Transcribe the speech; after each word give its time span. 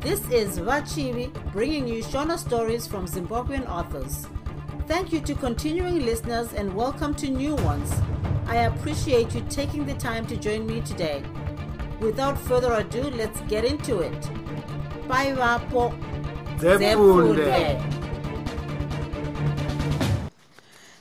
This 0.00 0.20
is 0.30 0.58
Vachivi 0.58 1.30
bringing 1.52 1.86
you 1.86 2.02
Shona 2.02 2.38
stories 2.38 2.86
from 2.86 3.06
Zimbabwean 3.06 3.68
authors. 3.68 4.26
Thank 4.88 5.12
you 5.12 5.20
to 5.20 5.34
continuing 5.34 6.06
listeners 6.06 6.54
and 6.54 6.74
welcome 6.74 7.14
to 7.16 7.28
new 7.28 7.54
ones. 7.56 7.92
I 8.46 8.56
appreciate 8.64 9.34
you 9.34 9.42
taking 9.50 9.84
the 9.84 9.92
time 9.94 10.26
to 10.28 10.38
join 10.38 10.66
me 10.66 10.80
today. 10.80 11.22
Without 12.00 12.38
further 12.38 12.72
ado, 12.72 13.10
let's 13.10 13.42
get 13.42 13.66
into 13.66 14.00
it. 14.00 14.20
Bye, 15.06 15.34
Vapo. 15.34 15.92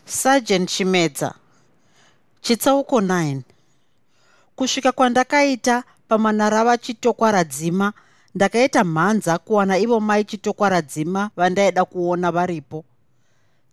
Sergeant 0.05 0.69
chimedza 0.69 1.33
chitsauko 2.41 3.01
9 3.01 3.41
kusvika 4.55 4.91
kwandakaita 4.91 5.83
pamanara 6.07 6.63
vachitokwaradzima 6.63 7.93
ndakaita 8.35 8.83
mhanza 8.83 9.37
kuwana 9.37 9.77
ivo 9.77 9.99
mai 9.99 10.23
chitokwaradzima 10.23 11.29
vandaida 11.35 11.85
kuona 11.85 12.31
varipo. 12.31 12.85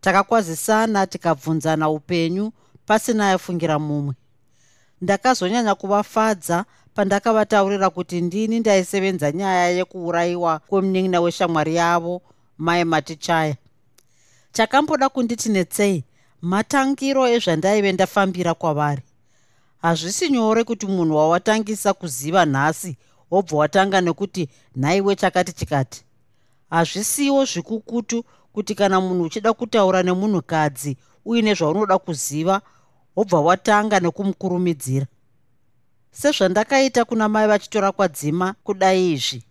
Takakwazisana 0.00 1.06
tikabvunzana 1.06 1.90
upenyu 1.90 2.52
pasina 2.86 3.28
aifungira 3.30 3.78
mumwe. 3.78 4.14
Ndakazonyanya 5.00 5.74
kuvafadza 5.74 6.64
pandakavataurira 6.94 7.90
kuti 7.90 8.20
ndini 8.20 8.60
ndaisevenza 8.60 9.32
nyaya 9.32 9.68
yekuurayiwa 9.70 10.58
kwemunin'ina 10.58 11.20
weshamwari 11.20 11.74
yavo 11.74 12.22
mai 12.58 12.84
matichaya 12.84 13.56
chakamboda 14.52 15.08
kunditi 15.08 15.48
netsei 15.48 16.04
matangiro 16.42 17.28
ezvandaive 17.28 17.92
ndafambira 17.92 18.54
kwavari. 18.54 19.02
Hazvisi 19.82 20.30
nyore 20.30 20.64
kuti 20.64 20.86
munhu 20.86 21.16
wawatangisa 21.16 21.92
kuziva 21.94 22.44
nhasi 22.46 22.96
wobva 23.30 23.56
watanga 23.56 24.00
nekuti 24.00 24.48
nhaiwe 24.76 25.16
chakati 25.16 25.52
chikati. 25.52 26.04
Hazvisiwo 26.70 27.44
zvikukutu 27.44 28.24
kuti 28.52 28.74
kana 28.74 29.00
munhu 29.00 29.22
uchida 29.24 29.52
kutaura 29.52 30.02
nemunhukadzi 30.02 30.96
uine 31.24 31.54
zvaunoda 31.54 31.98
kuziva 31.98 32.60
wobva 33.16 33.40
watanga 33.40 34.00
nekumukurumidzira. 34.00 35.06
Sezvandakaita 36.10 37.04
kuna 37.04 37.28
mai 37.28 37.48
vachitora 37.48 37.92
kwadzima 37.92 38.54
kudai 38.64 39.12
izvi 39.12 39.42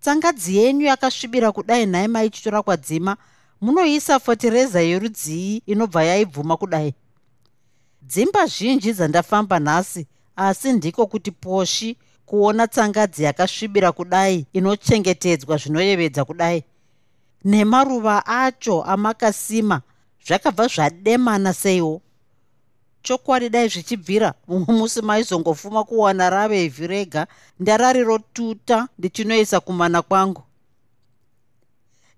tsangadzi 0.00 0.56
yenyu 0.56 0.86
yakasvibira 0.86 1.52
kudai 1.52 1.86
nhai 1.86 2.08
maichitora 2.08 2.62
kwadzima 2.62 3.16
munoisa 3.60 4.18
fotireza 4.18 4.80
yerudzii 4.80 5.62
inobva 5.66 6.04
yaibvuma 6.04 6.56
kudai? 6.56 6.94
Dzimba 8.02 8.46
zhinji 8.46 8.92
dzandafamba 8.92 9.58
nhasi 9.58 10.06
asi 10.36 10.72
ndiko 10.72 11.06
kuti 11.06 11.30
poshi 11.30 11.96
kuona 12.26 12.66
tsangadzi 12.66 13.22
yakasvibira 13.22 13.92
kudai 13.92 14.46
inochengetedzwa 14.52 15.56
zvinoyevedza 15.56 16.24
kudai. 16.24 16.64
Nemaruva 17.44 18.26
acho 18.26 18.82
amakasima 18.82 19.82
zvakabva 20.26 20.66
zvademana 20.66 21.52
seiwo. 21.54 22.00
Chokwadi 23.02 23.48
dai 23.48 23.68
zvichibvira 23.68 24.34
mumwe 24.48 24.74
musi 24.74 25.02
maizongofuma 25.02 25.84
kuwana 25.84 26.30
rave 26.30 26.64
ivhi 26.64 26.86
rega 26.86 27.26
ndarari 27.60 28.04
rotuta 28.04 28.88
ndichinoisa 28.98 29.60
kumana 29.60 30.02
kwangu. 30.02 30.42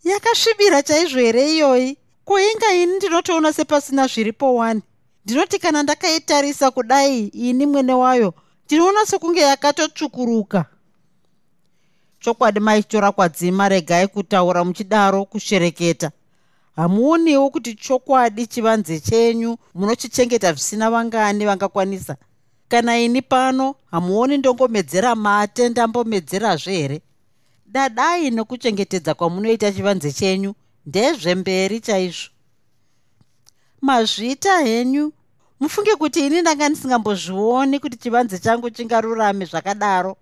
Yakasvibira 0.04 0.82
chaizvo 0.82 1.20
here 1.20 1.54
iyoyi? 1.54 1.96
Kuinga 2.24 2.74
ini 2.74 2.96
ndinotoona 2.96 3.52
sepasina 3.52 4.06
zviripo 4.06 4.54
wani? 4.54 4.82
Ndinoti 5.24 5.58
kana 5.58 5.82
ndakaitarisa 5.82 6.70
kudai 6.70 7.26
ini 7.26 7.66
mwene 7.66 7.94
wayo 7.94 8.34
ndinoona 8.68 9.06
sekunge 9.06 9.40
yakatotsvukuruka. 9.40 10.64
Chokwadi 12.20 12.60
maitora 12.60 13.12
kwadzima 13.12 13.68
regai 13.68 14.06
kutaura 14.08 14.64
muchidaro 14.64 15.24
kushereketa. 15.24 16.10
Hamuoniwo 16.76 17.50
kuti 17.50 17.74
chokwadi 17.74 18.46
chivanze 18.46 19.00
chenyu 19.00 19.56
munochichengeta 19.74 20.52
zvisina 20.52 20.90
vangani 20.90 21.44
vangakwanisa. 21.46 22.16
Kana 22.68 22.98
ini 22.98 23.22
pano 23.22 23.74
hamuoni 23.90 24.36
ndongomedzera 24.36 25.14
mate 25.14 25.68
ndambomedzerazve 25.68 26.72
here? 26.76 27.00
Dadai 27.66 28.30
nekuchengetedza 28.30 29.14
kwamunoita 29.14 29.72
chivanze 29.72 30.12
chenyu 30.12 30.54
ndezvemberi 30.86 31.80
chaizvo. 31.80 32.30
Mazvita 33.80 34.58
henyu 34.60 35.12
mufunge 35.60 35.96
kuti 35.96 36.26
ini 36.26 36.40
ndanga 36.40 36.68
ndisingambozvioni 36.68 37.80
kuti 37.80 37.96
chivanze 37.96 38.38
changu 38.38 38.70
chingarurame 38.70 39.44
zvakadaro. 39.44 40.16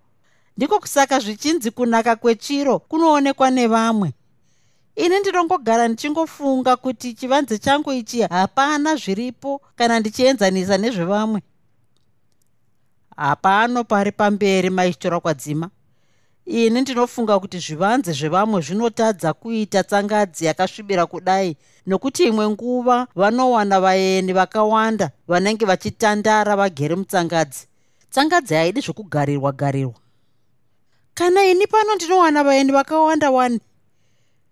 Ndiko 0.56 0.80
kusaka 0.80 1.20
zvichinzi 1.20 1.70
kunaka 1.70 2.16
kwechiro 2.16 2.78
kunoonekwa 2.78 3.50
nevamwe. 3.50 4.12
Ini 4.96 5.20
ndinongogara 5.20 5.88
ndichingofunga 5.88 6.76
kuti 6.76 7.14
chivanze 7.14 7.58
changu 7.58 7.92
ichi 7.92 8.20
hapana 8.22 8.96
zviripo 8.96 9.60
kana 9.76 10.00
ndichienzanisa 10.00 10.78
nezvevamwe. 10.78 11.42
Hapano 13.16 13.84
pari 13.84 14.12
pamberi 14.12 14.70
maichitora 14.70 15.20
kwadzima 15.20 15.70
ini 16.46 16.80
ndinofunga 16.80 17.40
kuti 17.40 17.58
zvivanze 17.58 18.12
zvevamwe 18.12 18.60
zvinotadza 18.60 19.32
kuita 19.32 19.82
tsangadzi 19.84 20.44
yakasvibira 20.44 21.06
kudai. 21.06 21.56
Nokuti 21.86 22.24
imwe 22.24 22.48
nguva 22.48 23.06
vanowana 23.14 23.80
vaeni 23.80 24.32
vakawanda 24.32 25.10
vanenge 25.28 25.64
vachitandara 25.66 26.56
vagere 26.56 26.94
mutsangadzi. 26.94 27.66
Tsangadzi 28.10 28.54
haidi 28.54 28.80
zvokugarirwa 28.80 29.52
garirwa. 29.52 29.94
Kana 31.14 31.44
ini 31.44 31.66
pano 31.66 31.94
ndinowana 31.94 32.44
vaeni 32.44 32.72
vakawanda 32.72 33.30
wani? 33.30 33.60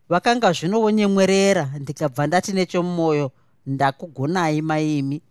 Vakanga 0.08 0.52
zvinovonyemwerera 0.52 1.70
ndikabva 1.80 2.26
ndati 2.26 2.52
nechomumwoyo 2.52 3.30
ndakugonai 3.66 4.62
maimi. 4.62 5.22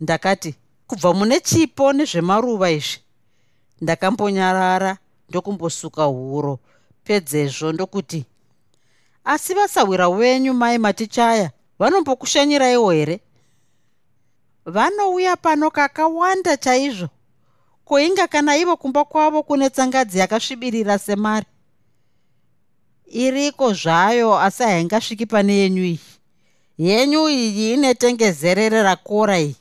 Ndakati 0.00 0.54
kubva 0.86 1.14
mune 1.14 1.40
chipo 1.40 1.92
nezvemaruva 1.92 2.70
izvi 2.70 2.98
ndakambonyarara 3.80 4.98
ndokumbosuka 5.28 6.04
huro. 6.04 6.58
Pedzezvo 7.04 7.72
ndokuti 7.72 8.24
asi 9.24 9.54
vasawira 9.54 10.08
wenyu 10.08 10.54
mai 10.54 10.78
matichaya 10.78 11.50
vanombokushanyiraiwo 11.78 12.90
here? 12.90 13.20
Vanouya 14.66 15.36
pano 15.36 15.70
kakawanda 15.70 16.56
chaizvo 16.56 17.08
koinga 17.84 18.26
kana 18.28 18.56
ivo 18.56 18.76
kumba 18.76 19.04
kwavo 19.04 19.42
kune 19.42 19.70
tsangadzi 19.70 20.18
yakasvibirira 20.18 20.98
semari. 20.98 21.46
Iriko 23.06 23.72
zvayo 23.72 24.38
asi 24.38 24.62
haingasviki 24.62 25.26
pane 25.26 25.52
yenyu 25.52 25.84
iyi? 25.84 26.00
Yenyu 26.78 27.28
iyi 27.28 27.72
ine 27.74 27.94
tengezerere 27.94 28.82
rakora 28.82 29.40
iyi. 29.40 29.56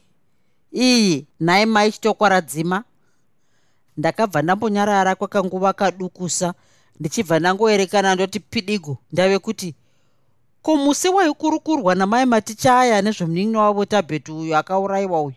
Iyi 0.71 1.27
nhai 1.39 1.65
mai 1.65 1.91
chitokwaradzima 1.91 2.83
ndakabva 3.97 4.41
ndambonyarara 4.41 5.15
kwakanguva 5.15 5.73
kadukusa 5.73 6.53
ndichibva 6.99 7.39
ndangoerekana 7.39 8.15
ndoti 8.15 8.39
pidigu 8.39 8.97
ndave 9.11 9.39
kuti 9.39 9.75
ko 10.61 10.75
musi 10.77 11.09
waikurukurwa 11.09 11.95
namai 11.95 12.25
matichaya 12.25 13.01
nezvemunin'ina 13.01 13.59
wavo 13.61 13.85
tabheti 13.85 14.31
uyu 14.31 14.57
akaurayiwa 14.57 15.21
uyu? 15.21 15.35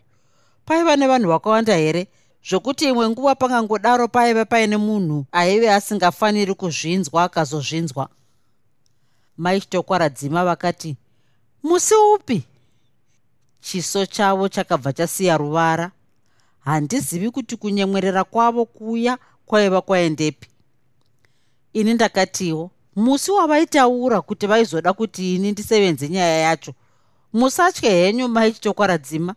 Paiva 0.65 0.95
nevanhu 0.95 1.29
vakawanda 1.29 1.75
here? 1.75 2.07
Zvokuti 2.49 2.85
imwe 2.85 3.09
nguva 3.09 3.35
pangangodaro 3.35 4.07
paiva 4.07 4.45
paine 4.45 4.77
munhu 4.77 5.25
aive 5.31 5.71
asingafaniri 5.71 6.53
kuzvinzwa 6.53 7.23
akazozvinzwa. 7.23 8.09
Mai 9.37 9.61
chitokwaradzima 9.61 10.45
vakati 10.45 10.97
musi 11.63 11.93
upi? 12.15 12.43
Chiso 13.61 14.05
chavo 14.05 14.49
chakabva 14.49 14.93
chasiya 14.93 15.37
ruvara 15.37 15.91
handizivi 16.65 17.31
kuti 17.31 17.57
kunyemwerera 17.57 18.23
kwavo 18.23 18.65
kuya 18.65 19.17
kwaiva 19.45 19.81
kwaendepi. 19.81 20.47
Ini 21.73 21.93
ndakatiwo 21.93 22.71
musi 22.95 23.31
wavaitaura 23.31 24.21
kuti 24.21 24.47
vaizoda 24.47 24.93
kuti 24.93 25.35
ini 25.35 25.51
ndisevenze 25.51 26.09
nyaya 26.09 26.37
yacho 26.37 26.73
musatye 27.33 27.89
henyu 27.89 28.27
maichitokwaradzima 28.27 29.35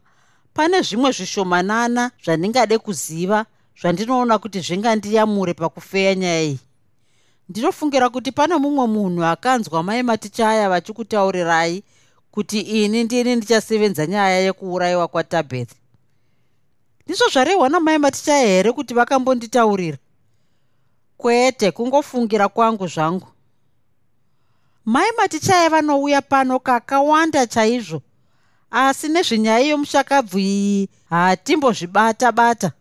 pane 0.54 0.82
zvimwe 0.82 1.10
zvishomanana 1.12 2.10
zvandingade 2.24 2.78
kuziva 2.78 3.46
zvandinoona 3.80 4.38
kuti 4.38 4.60
zvingandiyamure 4.60 5.54
pakufeya 5.54 6.14
nyaya 6.14 6.42
iyi. 6.42 6.58
Ndinofungira 7.48 8.08
kuti 8.08 8.32
pane 8.32 8.56
mumwe 8.56 8.86
munhu 8.86 9.24
akanzwa 9.24 9.82
mai 9.82 10.02
matichaya 10.02 10.68
vachikutaurirai 10.68 11.82
kuti 12.30 12.60
ini 12.60 13.04
ndini 13.04 13.36
ndichasevenza 13.36 14.06
nyaya 14.06 14.38
yekuurayiwa 14.40 15.08
kwatabeth 15.08 15.83
ndizvo 17.06 17.28
zvarehwa 17.32 17.68
namai 17.68 17.98
matichaya 17.98 18.46
here 18.46 18.72
kuti 18.72 18.94
vakambonditaurira? 18.94 19.98
Kwete 21.16 21.70
kungofungira 21.70 22.48
kwangu 22.48 22.86
zvangu. 22.86 23.26
Mai 24.84 25.10
matichaya 25.18 25.70
vanouya 25.70 26.22
pano 26.22 26.58
kakawanda 26.58 27.46
chaizvo 27.46 28.02
asi 28.70 29.08
nezvenyaya 29.08 29.58
yomushakabvu 29.66 30.38
iyi 30.38 30.88
hatimbozvibata 31.10 32.32
bata 32.32 32.72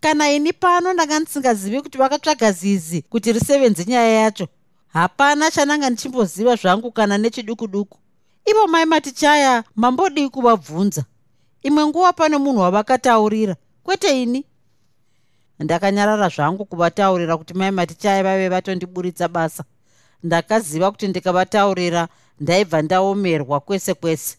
kana 0.00 0.30
ini 0.30 0.52
pano 0.52 0.92
ndanga 0.92 1.18
ndisingazivi 1.20 1.82
kuti 1.82 1.98
vakatsvaga 1.98 2.52
zizi 2.52 3.02
kuti 3.02 3.32
risevenze 3.32 3.84
nyaya 3.84 4.08
yacho 4.22 4.48
hapana 4.88 5.50
chananga 5.50 5.90
ndichimboziva 5.90 6.56
zvangu 6.56 6.92
kana 6.92 7.18
nechiduku 7.18 7.66
duku 7.66 7.98
ivo 8.44 8.66
mai 8.66 8.84
matichaya 8.84 9.64
mambodii 9.76 10.28
kuvabvunza. 10.28 11.04
Imwe 11.62 11.86
nguva 11.86 12.12
pane 12.12 12.36
munhu 12.38 12.60
wavakataurira 12.60 13.56
kwete 13.88 14.22
ini? 14.22 14.44
Ndakanyarara 15.58 16.28
zvangu 16.28 16.64
kuvataurira 16.64 17.36
kuti 17.36 17.54
mai 17.54 17.70
matichaya 17.70 18.22
vaive 18.22 18.48
vatondiburitsa 18.48 19.28
basa. 19.28 19.64
Ndakaziva 20.22 20.90
kuti 20.90 21.08
ndikavataurira 21.08 22.08
ndaibva 22.40 22.82
ndaomerwa 22.82 23.60
kwese 23.60 23.94
kwese. 23.94 24.36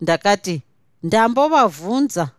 Ndakati 0.00 0.62
ndambovabvunza 1.02 2.30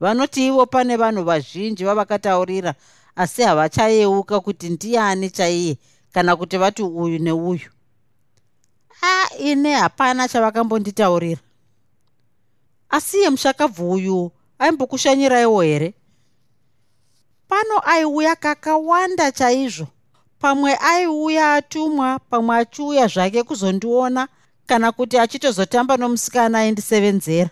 vanoti 0.00 0.46
ivo 0.46 0.66
pane 0.66 0.96
vanhu 0.96 1.24
vazhinji 1.24 1.84
vavakataurira 1.84 2.74
asi 3.16 3.42
havachayeuka 3.42 4.40
kuti 4.40 4.68
ndiani 4.70 5.30
chaiye 5.30 5.78
kana 6.12 6.36
kuti 6.36 6.56
vati 6.56 6.82
uyu 6.82 7.18
neuyu. 7.18 7.70
A 9.02 9.34
ine 9.38 9.74
hapana 9.74 10.28
chavakambonditaurira. 10.28 11.40
Asiye 12.88 13.30
mushakabvu 13.30 13.90
uyu 13.92 14.30
aimbokushanyiraiwo 14.58 15.62
here? 15.62 15.94
Pano 17.48 17.78
aiuya 17.84 18.36
kakawanda 18.36 19.32
chaizvo. 19.32 19.86
Pamwe 20.38 20.76
aiuya 20.76 21.54
atumwa 21.54 22.18
pamwe 22.18 22.56
achiuya 22.56 23.06
zvake 23.06 23.42
kuzondiona 23.42 24.28
kana 24.66 24.92
kuti 24.92 25.18
achitozotamba 25.18 25.96
nomusikana 25.96 26.58
aindisevenzera. 26.58 27.50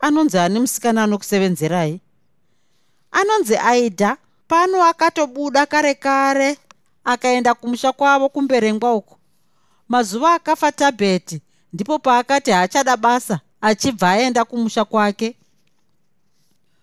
Anonzi 0.00 0.38
ani 0.38 0.60
musikana 0.60 1.02
anokusevenzerai 1.02 2.00
anonzi 3.10 3.56
aidha 3.56 4.16
pano 4.48 4.84
akatobuda 4.84 5.66
kare 5.66 5.94
kare 5.94 6.58
akaenda 7.04 7.54
kumusha 7.54 7.92
kwavo 7.92 8.28
kumberengwa 8.28 8.94
uko. 8.94 9.18
Mazuva 9.88 10.34
akafa 10.34 10.72
tabheti 10.72 11.42
ndipo 11.72 11.98
paakati 11.98 12.50
haachada 12.50 12.96
basa 12.96 13.40
achibva 13.60 14.10
aenda 14.10 14.44
kumusha 14.44 14.84
kwake. 14.84 15.36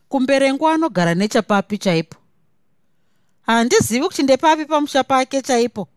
Kumberengwa 0.09 0.73
anogara 0.73 1.15
nechapapi 1.15 1.77
chaipo. 1.77 2.17
Handizivi 3.41 4.05
kuti 4.05 4.23
ndepapi 4.23 4.65
pamusha 4.65 5.03
pake 5.03 5.41
chaipo. 5.41 5.87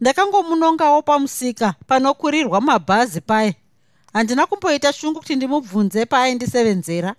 Ndakangomunongawo 0.00 1.02
pamusika 1.02 1.74
panokurirwa 1.86 2.60
mabhazi 2.60 3.20
paye. 3.20 3.56
Handina 4.12 4.46
kumboita 4.46 4.92
shungu 4.92 5.18
kuti 5.18 5.36
ndimubvunze 5.36 6.06
paaindisevenzera 6.06 7.14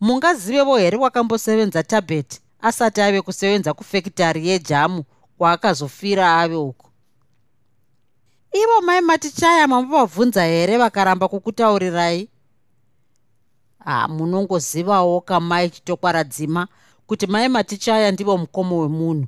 mungazivevo 0.00 0.76
here 0.78 0.96
wakambosevenza 0.96 1.82
tabheti 1.82 2.40
asati 2.60 3.00
ave 3.00 3.22
kusevenza 3.22 3.74
kufekitari 3.74 4.48
yejamu 4.48 5.04
kwaakazofira 5.38 6.40
ave 6.40 6.54
uko 6.54 6.89
ivo 8.52 8.80
mai 8.80 9.00
matichaya 9.00 9.66
mambovabvunza 9.68 10.44
here 10.44 10.78
vakaramba 10.78 11.28
kukutaurirai? 11.28 12.28
Ha 13.84 14.08
munongozivawo 14.08 15.20
kamai 15.20 15.70
chitokwaradzima 15.70 16.68
kuti 17.06 17.26
mai 17.26 17.48
matichaya 17.48 18.10
ndivo 18.12 18.38
mukomo 18.38 18.78
wemunhu. 18.78 19.26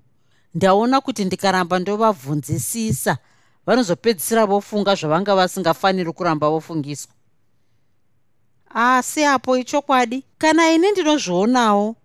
Ndaona 0.55 1.01
kuti 1.01 1.25
ndikaramba 1.25 1.79
ndovabvunzisisa. 1.79 3.19
Vanozopedzisira 3.67 4.47
vofunga 4.47 4.95
zvavanga 4.95 5.35
vasingafaniri 5.35 6.13
kuramba 6.13 6.51
vofungiswa. 6.51 7.13
Asi 8.75 9.25
apo 9.25 9.57
ichokwadi 9.57 10.25
kana 10.39 10.71
ini 10.71 10.91
ndinozvionawo 10.91 11.97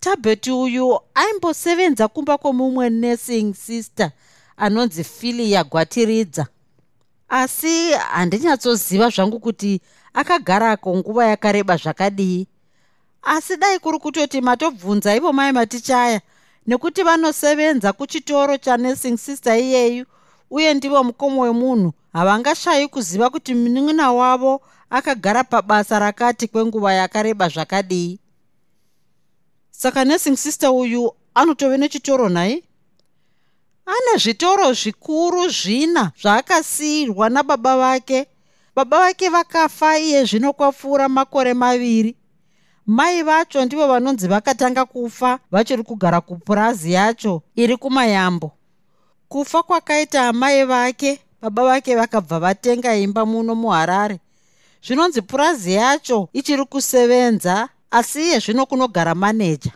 tabheti 0.00 0.50
uyu 0.50 1.00
aimbosevenza 1.14 2.08
kumba 2.08 2.38
kwomumwe 2.38 2.90
nursing 2.90 3.54
sister 3.54 4.10
anonzi 4.60 5.04
filia 5.04 5.64
gwatiridza 5.64 6.46
asi 7.28 7.92
handinyatsoziva 7.92 9.08
zvangu 9.08 9.40
kuti 9.40 9.80
akagarako 10.14 10.96
nguva 10.96 11.26
yakareba 11.26 11.76
zvakadii. 11.76 12.46
Asi 13.22 13.56
dai 13.56 13.78
kuri 13.78 13.98
kutoti 13.98 14.40
matobvunza 14.40 15.16
ivo 15.16 15.32
mai 15.32 15.52
matichaya 15.52 16.20
nekuti 16.66 17.02
vanosevenza 17.02 17.92
kuchitoro 17.92 18.58
chanursing 18.58 19.16
sister 19.16 19.58
iyeyu 19.58 20.06
uye 20.50 20.74
ndivo 20.74 21.04
mukomo 21.04 21.40
wemunhu 21.42 21.92
havangashayi 22.12 22.88
kuziva 22.88 23.30
kuti 23.30 23.54
munun'una 23.54 24.12
wavo 24.12 24.60
akagara 24.90 25.44
pabasa 25.44 25.98
rakati 25.98 26.48
kwenguva 26.48 26.92
yakareba 26.92 27.48
zvakadii. 27.48 28.18
Saka 29.70 30.04
nursing 30.04 30.36
sister 30.36 30.70
uyu 30.70 31.12
anotove 31.34 31.76
nechitoro 31.76 32.28
nhai 32.28 32.64
ane 33.90 34.18
zvitoro 34.18 34.72
zvikuru 34.72 35.48
zvina 35.48 36.12
zvaakasiyirwa 36.22 37.28
nababa 37.28 37.76
vake. 37.76 38.26
Baba 38.76 38.98
vake 38.98 39.28
vakafa 39.28 39.98
iye 39.98 40.24
zvino 40.24 40.52
kwapfuura 40.52 41.08
makore 41.08 41.54
maviri. 41.54 42.16
Mai 42.86 43.22
vacho 43.22 43.64
ndivo 43.64 43.86
vanonzi 43.86 44.28
vakatanga 44.28 44.84
kufa 44.84 45.38
vachiri 45.50 45.82
kugara 45.82 46.20
kupurazi 46.20 46.92
yacho 46.92 47.42
iri 47.56 47.76
kumayambo. 47.76 48.52
Kufa 49.28 49.62
kwakaita 49.62 50.28
amai 50.28 50.64
vake 50.64 51.20
baba 51.42 51.64
vake 51.64 51.96
vakabva 51.96 52.38
vatenga 52.38 52.96
imba 52.96 53.26
muno 53.26 53.54
muharare. 53.54 54.20
Zvinonzi 54.86 55.22
purazi 55.22 55.72
yacho 55.72 56.28
ichiri 56.32 56.64
kusevenza 56.64 57.68
asi 57.90 58.22
iye 58.22 58.38
zvino 58.38 58.66
kunogara 58.66 59.14
maneja. 59.14 59.72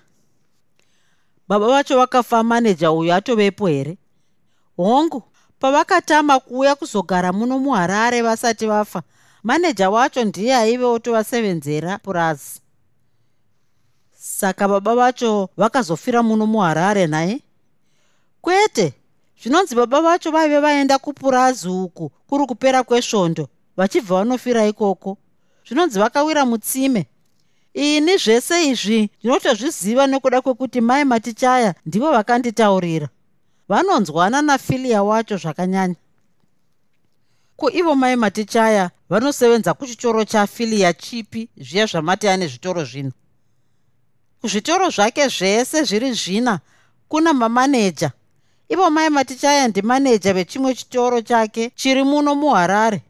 Baba 1.49 1.67
vacho 1.67 1.99
vakafa 1.99 2.43
maneja 2.43 2.93
uyu 2.93 3.15
atovepo 3.15 3.67
here 3.67 3.97
hongu 4.77 5.23
pavakatama 5.61 6.41
kuuya 6.41 6.75
kuzogara 6.75 7.33
muno 7.33 7.59
muharare 7.59 8.23
vasati 8.23 8.67
vafa 8.67 9.03
maneja 9.43 9.91
wacho 9.91 10.25
ndiye 10.25 10.57
aive 10.57 10.85
otovasevenzera 10.85 11.99
purazi. 11.99 12.61
Saka 14.19 14.69
baba 14.69 14.95
vacho 14.95 15.49
vakazofira 15.57 16.23
muno 16.23 16.47
muharare 16.47 17.07
nhaye 17.07 17.41
kwete! 18.41 18.93
Zvinonzi 19.43 19.75
baba 19.75 20.01
vacho 20.01 20.31
vaive 20.31 20.61
vaenda 20.61 20.99
kupurazi 20.99 21.69
uku 21.69 22.09
kuri 22.29 22.47
kupera 22.47 22.83
kwesvondo 22.83 23.49
vachibva 23.77 24.17
vanofira 24.17 24.67
ikoko. 24.67 25.19
Zvinonzi 25.69 25.99
vakawira 25.99 26.45
mutsime. 26.47 27.07
Ini 27.75 28.17
zvese 28.17 28.67
izvi 28.71 29.11
ndinotozviziva 29.19 30.07
nekuda 30.07 30.41
kwekuti 30.41 30.81
mai 30.81 31.05
matichaya 31.05 31.75
ndivo 31.87 32.11
vakanditaurira 32.13 33.09
vanonzwana 33.69 34.43
nafilia 34.43 35.03
wacho 35.03 35.37
zvakanyanya. 35.37 35.95
Kuivo 37.57 37.95
mai 37.95 38.17
matichaya 38.17 38.91
vanosevenza 39.09 39.75
kuchitoro 39.75 40.25
chafilia 40.25 40.93
chipi 40.93 41.49
zviya 41.57 41.87
zvamati 41.87 42.29
ane 42.29 42.47
zvitoro 42.47 42.85
zvino. 42.85 43.13
Kuzvitoro 44.41 44.91
zvake 44.91 45.29
zvese 45.29 45.85
zviri 45.85 46.13
zvina 46.13 46.61
kuna 47.09 47.33
mamaneja. 47.33 48.11
Ivo 48.69 48.91
mai 48.91 49.11
matichaya 49.11 49.69
ndimaneja 49.69 50.33
vechimwe 50.33 50.75
chitoro 50.75 51.21
chake 51.23 51.71
chiri 51.75 52.03
muno 52.03 52.35
muharare. 52.35 53.03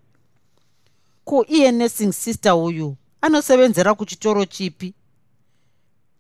Kuiye 1.25 1.73
nursing 1.73 2.13
sister 2.13 2.53
uyu 2.53 2.97
anosevenzera 3.21 3.95
kuchitoro 3.95 4.45
chipi. 4.45 4.95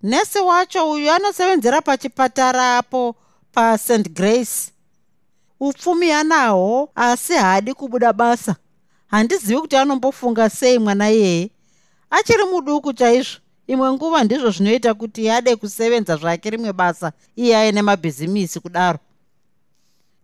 Nesi 0.03 0.38
wacho 0.38 0.91
uyu 0.91 1.11
anosevenzera 1.11 1.83
pachipatara 1.83 2.79
apo 2.79 3.17
past 3.54 4.11
grace. 4.11 4.73
Upfumi 5.61 6.12
anahwo 6.12 6.90
asi 6.94 7.32
haadi 7.32 7.75
kubuda 7.75 8.12
basa. 8.12 8.56
Handizivi 9.06 9.61
kuti 9.61 9.76
anombofunga 9.76 10.50
sei 10.50 10.78
mwana 10.78 11.11
iyeye 11.11 11.50
achiri 12.11 12.44
muduku 12.44 12.92
chaizvo 12.92 13.38
imwe 13.66 13.92
nguva 13.92 14.25
ndizvo 14.25 14.50
zvinoita 14.50 14.94
kuti 14.94 15.30
ade 15.30 15.56
kusevenza 15.56 16.16
zvake 16.16 16.50
rimwe 16.50 16.73
basa 16.73 17.12
iye 17.37 17.56
aine 17.56 17.82
mabhizimisi 17.82 18.61
kudaro. 18.61 18.99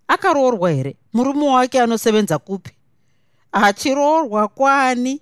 Akaroorwa 0.08 0.70
here? 0.70 0.96
Murume 1.12 1.49
wake 1.49 1.80
anosevenza 1.80 2.38
kupi? 2.38 2.70
Achiroorwa 3.52 4.49
kwani? 4.49 5.20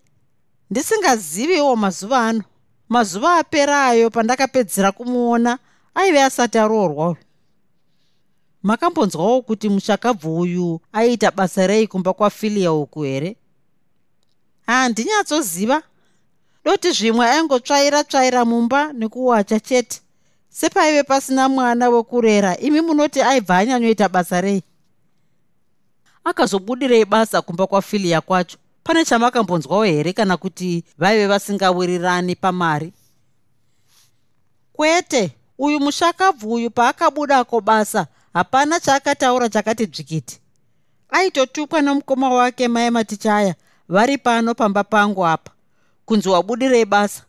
Ndisingaziviwo 0.70 1.76
mazuva 1.76 2.26
ano. 2.26 2.42
Mazuva 2.88 3.36
aperayo 3.36 4.10
pandakapedzera 4.10 4.92
kumuona 4.92 5.58
aive 5.94 6.22
asati 6.22 6.58
aroorwa 6.58 7.16
makambonzwawo 8.62 9.42
kuti 9.42 9.68
mushakabvu 9.68 10.40
uyu 10.40 10.80
aiita 10.92 11.30
basa 11.30 11.66
rei 11.66 11.86
kumba 11.86 12.12
kwafilia 12.12 12.72
uku 12.72 13.02
here? 13.02 13.36
Handinyatsooziva 14.66 15.82
doti 16.64 16.90
zvimwe 16.90 17.26
aingotsvaira 17.26 18.04
tsvaira 18.04 18.44
mumba 18.44 18.92
nekuwacha 18.92 19.60
chete. 19.60 20.00
Sepaive 20.48 21.02
pasina 21.02 21.48
mwana 21.48 21.88
wekurera 21.88 22.58
imi 22.58 22.80
munoti 22.80 23.22
aibva 23.22 23.58
anyanyoita 23.58 24.08
basa 24.08 24.40
rei? 24.40 24.62
Akazobudirei 26.24 27.04
basa 27.04 27.42
kumba 27.42 27.66
kwafilia 27.66 28.20
kwacho. 28.20 28.58
Pane 28.84 29.04
chamakambonzwawo 29.04 29.84
here 29.84 30.12
kana 30.12 30.36
kuti 30.36 30.84
vaive 30.98 31.26
vasingawirirani 31.26 32.36
pamari? 32.36 32.92
Kwete 34.72 35.30
uyu 35.58 35.80
mushakabvu 35.80 36.52
uyu 36.52 36.70
paakabudako 36.70 37.60
basa 37.60 38.06
hapana 38.32 38.80
chaakataura 38.80 39.48
chakati 39.48 39.86
dzvikiti 39.86 40.40
aitotukwa 41.10 41.82
nomukoma 41.82 42.28
wake 42.28 42.68
mai 42.68 42.90
matichaya 42.90 43.54
vari 43.88 44.18
pano 44.18 44.54
pamba 44.54 44.84
pangu 44.84 45.26
apa. 45.26 45.50
Kunzi 46.04 46.28
wabudirei 46.28 46.84
basa. 46.84 47.22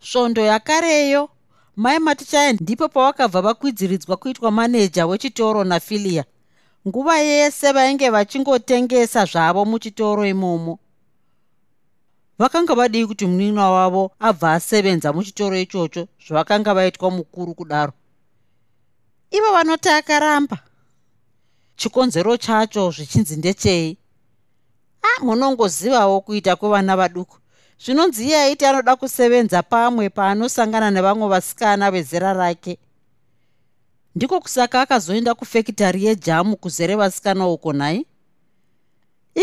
Svondo 0.00 0.42
yakareyo. 0.42 1.28
Mai 1.76 1.98
matichaya 1.98 2.52
ndipo 2.52 2.88
pavakabva 2.88 3.42
vakwidziridzwa 3.42 4.16
kuitwa 4.16 4.50
maneja 4.50 5.06
wechitoro 5.06 5.64
nafilia. 5.64 6.24
Nguva 6.88 7.18
yese 7.18 7.72
vainge 7.72 8.10
vachingotengesa 8.10 9.24
zvavo 9.24 9.64
muchitoro 9.64 10.26
imomo. 10.26 10.78
Vakanga 12.38 12.74
vadii 12.74 13.06
kuti 13.06 13.26
muninwa 13.26 13.70
wavo 13.70 14.10
abva 14.18 14.52
asevenza 14.52 15.12
muchitoro 15.12 15.58
ichocho 15.58 16.08
zvavakanga 16.26 16.74
vaitwa 16.74 17.10
mukuru 17.10 17.54
kudaro 17.54 17.92
ivo 19.30 19.52
vanoti 19.52 19.88
akaramba. 19.88 20.58
Chikonzero 21.76 22.36
chacho 22.36 22.90
zvichinzi 22.90 23.36
ndechei? 23.36 23.98
A 25.02 25.24
munongozivawo 25.24 26.20
kuita 26.20 26.56
kwevana 26.56 26.96
vaduku. 26.96 27.38
Zvinonzi 27.84 28.26
iye 28.26 28.36
aiti 28.36 28.64
anoda 28.66 28.96
kusevenza 28.96 29.62
pamwe 29.62 30.08
paanosangana 30.08 30.90
nevamwe 30.90 31.28
vasikana 31.28 31.90
vezera 31.90 32.32
rake. 32.32 32.78
Ndiko 34.14 34.40
kusaka 34.40 34.80
akazoenda 34.80 35.34
kufekitari 35.34 36.04
yejamu 36.04 36.56
kuzere 36.56 36.94
vasikana 36.94 37.48
uko 37.48 37.72
nhai 37.72 38.06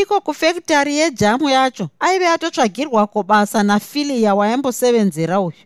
iko 0.01 0.21
kufekitari 0.21 0.97
yejamu 0.97 1.49
yacho 1.49 1.89
aive 1.99 2.27
atotsvagirwako 2.27 3.23
basa 3.23 3.63
nafilia 3.63 4.35
waimbosevenzera 4.35 5.39
uyu 5.39 5.63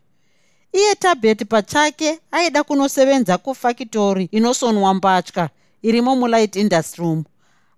iye 0.73 0.95
tabheti 0.95 1.45
pachake 1.45 2.19
aida 2.31 2.63
kunosevenza 2.63 3.37
kufakitori 3.37 4.29
inosonwa 4.31 4.93
mbatya 4.93 5.49
irimo 5.81 6.15
mulight 6.15 6.55
industry 6.55 7.03
room. 7.03 7.23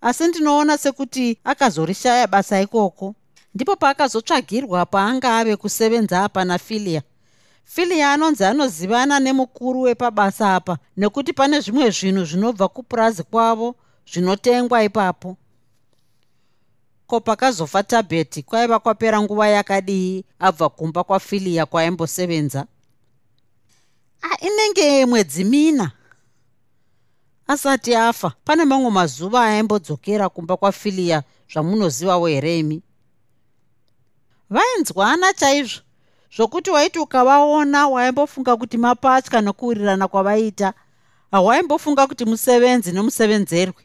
Asi 0.01 0.27
ndinoona 0.27 0.77
sekuti 0.77 1.38
akazorishaya 1.43 2.27
basa 2.27 2.62
ikoko. 2.62 3.15
Ndipo 3.55 3.75
paakazotsvagirwa 3.75 4.86
paanga 4.86 5.38
ave 5.38 5.55
kusevenza 5.55 6.24
apa 6.24 6.46
nafilia 6.46 7.01
filia 7.63 8.13
anonzi 8.13 8.43
anozivana 8.43 9.19
nemukuru 9.19 9.81
wepabasa 9.81 10.55
apa 10.55 10.77
nekuti 10.98 11.34
pane 11.34 11.60
zvimwe 11.60 11.89
zvinhu 11.91 12.25
zvinobva 12.25 12.67
kupurazi 12.67 13.24
kwavo 13.24 13.75
zvinotengwa 14.12 14.84
ipapo. 14.84 15.38
Ko 17.08 17.19
pakazofa 17.19 17.84
tabheti 17.84 18.43
kwaiva 18.43 18.79
kwapera 18.79 19.22
nguva 19.22 19.48
yakadii 19.48 20.24
abva 20.39 20.69
kumba 20.69 21.03
kwafilia 21.03 21.65
kwaimbosevenza 21.65 22.65
inenge 24.42 25.06
mwedzi 25.06 25.44
mina. 25.44 25.92
Asati 27.48 27.96
afa 27.96 28.32
pane 28.46 28.66
mamwe 28.66 28.92
mazuva 28.92 29.44
aimbodzokera 29.46 30.30
kumba 30.30 30.58
kwafilia 30.58 31.24
zvamunozivawo 31.54 32.28
here 32.28 32.60
imi? 32.60 32.82
Vainzwana 34.50 35.34
chaizvo 35.34 35.82
zvokuti 36.36 36.70
waiti 36.70 37.00
ukavaona 37.00 37.88
waimbofunga 37.88 38.58
kuti 38.58 38.78
mapatya 38.78 39.42
nokuwirirana 39.42 40.08
kwavaita 40.08 40.74
hawaimbofunga 41.32 42.08
kuti 42.08 42.26
musevenzi 42.26 42.92
nomusevenzerwi. 42.92 43.84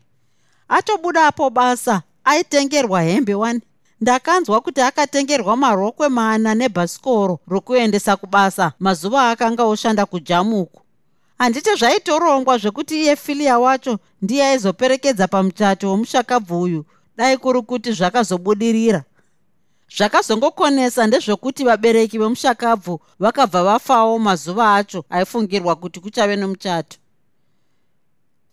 Atobudapo 0.68 1.50
basa 1.50 2.02
aitengerwa 2.24 3.02
hembe 3.02 3.34
wani 3.34 3.60
ndakanzwa 4.00 4.60
kuti 4.60 4.80
akatengerwa 4.80 5.56
marokwe 5.56 6.08
mana 6.08 6.54
nebhasikoro 6.54 7.38
rokuendesa 7.48 8.16
kubasa 8.16 8.72
mazuva 8.78 9.30
akanga 9.30 9.64
oshanda 9.64 10.06
kujamuku 10.06 10.84
handiti 11.38 11.70
zvaitorongwa 11.74 12.58
zvekuti 12.58 13.00
iye 13.02 13.16
filia 13.16 13.58
wacho 13.58 13.98
ndiye 14.22 14.44
aizoperekedza 14.44 15.28
pamuchato 15.28 15.90
womushakabvu 15.90 16.62
uyu. 16.62 16.84
Dai 17.16 17.36
kuri 17.38 17.62
kuti 17.62 17.92
zvakazobudirira. 17.92 19.04
Zvakazongokonesa 19.96 21.06
ndezvekuti 21.06 21.64
vabereki 21.64 22.18
vemushakabvu 22.18 23.00
vakabva 23.18 23.62
vafawo 23.64 24.18
mazuva 24.18 24.74
acho 24.74 25.04
aifungirwa 25.10 25.76
kuti 25.76 26.00
kuchave 26.00 26.36
nomuchato. 26.36 26.96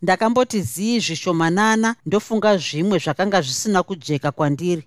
Ndakamboti 0.02 0.62
zii 0.62 1.00
zvishomanana 1.00 1.96
ndofunga 2.06 2.58
zvimwe 2.58 3.00
zvakanga 3.00 3.42
zvisina 3.42 3.84
kujeka 3.84 4.32
kwandiri 4.32 4.84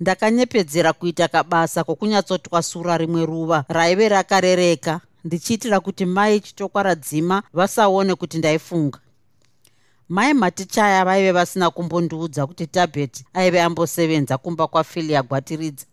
ndakanyepedzera 0.00 0.92
kuita 0.92 1.28
kabasa 1.28 1.84
kokunyatsotwasura 1.84 2.98
rimwe 2.98 3.26
ruva 3.26 3.64
raive 3.68 4.08
rakarereka. 4.08 5.00
Ndichiitira 5.24 5.80
kuti 5.80 6.04
mai 6.06 6.40
chitokwaradzima 6.40 7.42
vasaone 7.52 8.14
kuti 8.14 8.38
ndaifunga. 8.38 8.98
Mai 10.08 10.34
matichaya 10.34 11.04
vaive 11.04 11.32
vasina 11.32 11.70
kumbondiudza 11.70 12.46
kuti 12.46 12.66
tabheti 12.66 13.24
aive 13.34 13.62
ambosevenza 13.62 14.38
kumba 14.38 14.66
kwafilia 14.66 15.22
gwatiridza. 15.22 15.86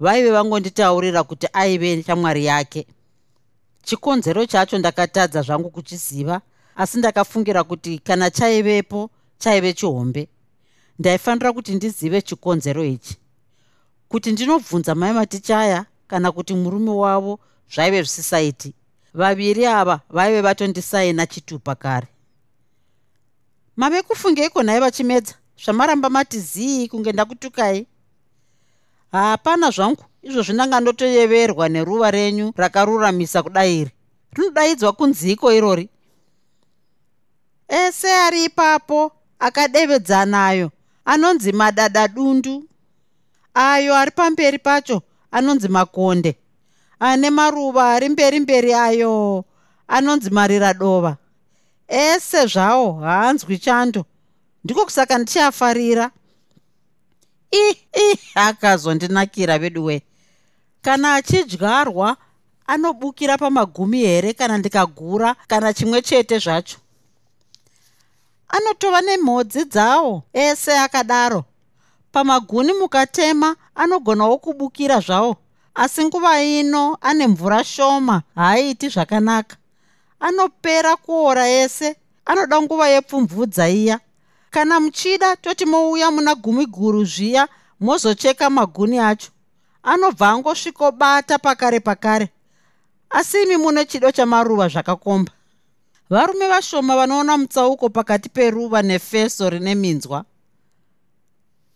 Vaive 0.00 0.30
vangonditaurira 0.30 1.22
kuti 1.22 1.48
aive 1.52 2.02
shamwari 2.02 2.44
yake. 2.44 2.86
Chikonzero 3.84 4.46
chacho 4.46 4.78
ndakatadza 4.78 5.42
zvangu 5.42 5.70
kuchiziva 5.70 6.40
asi 6.76 6.98
ndakafungira 6.98 7.64
kuti 7.64 7.98
kana 7.98 8.30
chaivepo 8.30 9.10
chaive 9.38 9.72
chihombe 9.72 10.28
ndaifanira 10.98 11.52
kuti 11.52 11.74
ndizive 11.74 12.22
chikonzero 12.22 12.84
ichi. 12.84 13.16
Kuti 14.08 14.32
ndinobvunza 14.32 14.94
mai 14.94 15.12
matichaya 15.12 15.84
kana 16.08 16.32
kuti 16.32 16.54
murume 16.54 16.90
wavo 16.90 17.40
zvaive 17.74 18.02
zvisisaiti 18.02 18.74
vaviri 19.14 19.66
ava 19.66 20.00
vaive 20.10 20.40
vatondisaina 20.40 21.26
chitupa 21.26 21.74
kare. 21.74 22.08
Mave 23.76 24.02
kufungeiko 24.02 24.62
nhai 24.62 24.80
vachimedza? 24.80 25.34
Zvamaramba 25.64 26.10
mati 26.10 26.40
zii 26.40 26.88
kunge 26.88 27.12
ndakutukai? 27.12 27.86
Hapana 29.12 29.70
zvangu 29.70 30.04
izvozvi 30.22 30.52
ndanga 30.52 30.80
ndotoyeverwa 30.80 31.68
neruva 31.68 32.10
renyu 32.10 32.52
rakaruramisa 32.56 33.42
kudai 33.42 33.80
iri. 33.80 33.90
Rinodaidzwa 34.32 34.92
kunziko 34.92 35.52
irori? 35.52 35.88
Ese 37.68 38.12
ari 38.12 38.44
ipapo 38.44 39.12
akadevedzanayo 39.38 40.70
anonzi 41.06 41.52
madadadundu 41.52 42.64
ayo 43.54 43.94
ari 43.94 44.10
pamberi 44.10 44.58
pacho 44.58 45.02
anonzi 45.30 45.68
makonde. 45.68 46.36
Ane 47.00 47.30
maruva 47.30 47.92
ari 47.94 48.08
mberi 48.08 48.40
mberi 48.40 48.74
ayo 48.74 49.44
anonzi 49.88 50.30
marira 50.30 50.74
dova. 50.74 51.16
Ese 51.88 52.46
zvawo 52.46 52.92
haanzwi 53.00 53.58
chando. 53.58 54.04
Ndiko 54.64 54.84
kusaka 54.84 55.18
ndichiafarira 55.18 56.10
i 57.52 57.70
i 57.94 58.18
akazondinakira 58.34 59.58
veduwe 59.58 60.02
kana 60.82 61.14
achidyarwa 61.14 62.16
anobukira 62.66 63.38
pamagumi 63.38 63.98
here 63.98 64.32
kana 64.32 64.58
ndikagura 64.58 65.34
kana 65.46 65.72
chimwe 65.74 66.02
chete 66.02 66.38
zvacho 66.38 66.76
anotova 68.48 69.00
nemhodzi 69.00 69.64
dzawo 69.64 70.22
ese 70.32 70.78
akadaro. 70.78 71.44
Pamaguni 72.12 72.72
mukatema 72.72 73.56
anogonawo 73.74 74.38
kubukira 74.38 75.00
zvawo 75.00 75.36
asi 75.74 76.04
nguva 76.04 76.42
ino 76.42 76.98
ane 77.00 77.26
mvura 77.26 77.64
shoma 77.64 78.22
haaiti 78.34 78.88
zvakanaka. 78.88 79.56
Anopera 80.20 80.96
kuora 80.96 81.48
ese 81.48 81.96
anoda 82.24 82.62
nguva 82.62 82.88
yepfumvudza 82.88 83.68
iya. 83.68 84.00
Kana 84.50 84.80
muchida 84.80 85.36
toti 85.36 85.66
mouya 85.66 86.10
muna 86.10 86.34
gumi 86.34 86.66
guru 86.66 87.04
zviya 87.04 87.48
mozocheka 87.80 88.50
maguni 88.50 88.98
acho. 88.98 89.30
Anobva 89.82 90.28
angosvikobata 90.28 91.38
pakare 91.38 91.80
pakare 91.80 92.28
asi 93.10 93.42
imi 93.42 93.56
mune 93.56 93.84
chido 93.84 94.12
chamaruva 94.12 94.68
zvakakomba 94.68 95.32
varume 96.10 96.48
vashoma 96.48 96.96
vanoona 96.96 97.36
mutsauko 97.36 97.88
pakati 97.88 98.28
peruva 98.28 98.82
nefeso 98.82 99.50
rine 99.50 99.74
minzwa. 99.74 100.24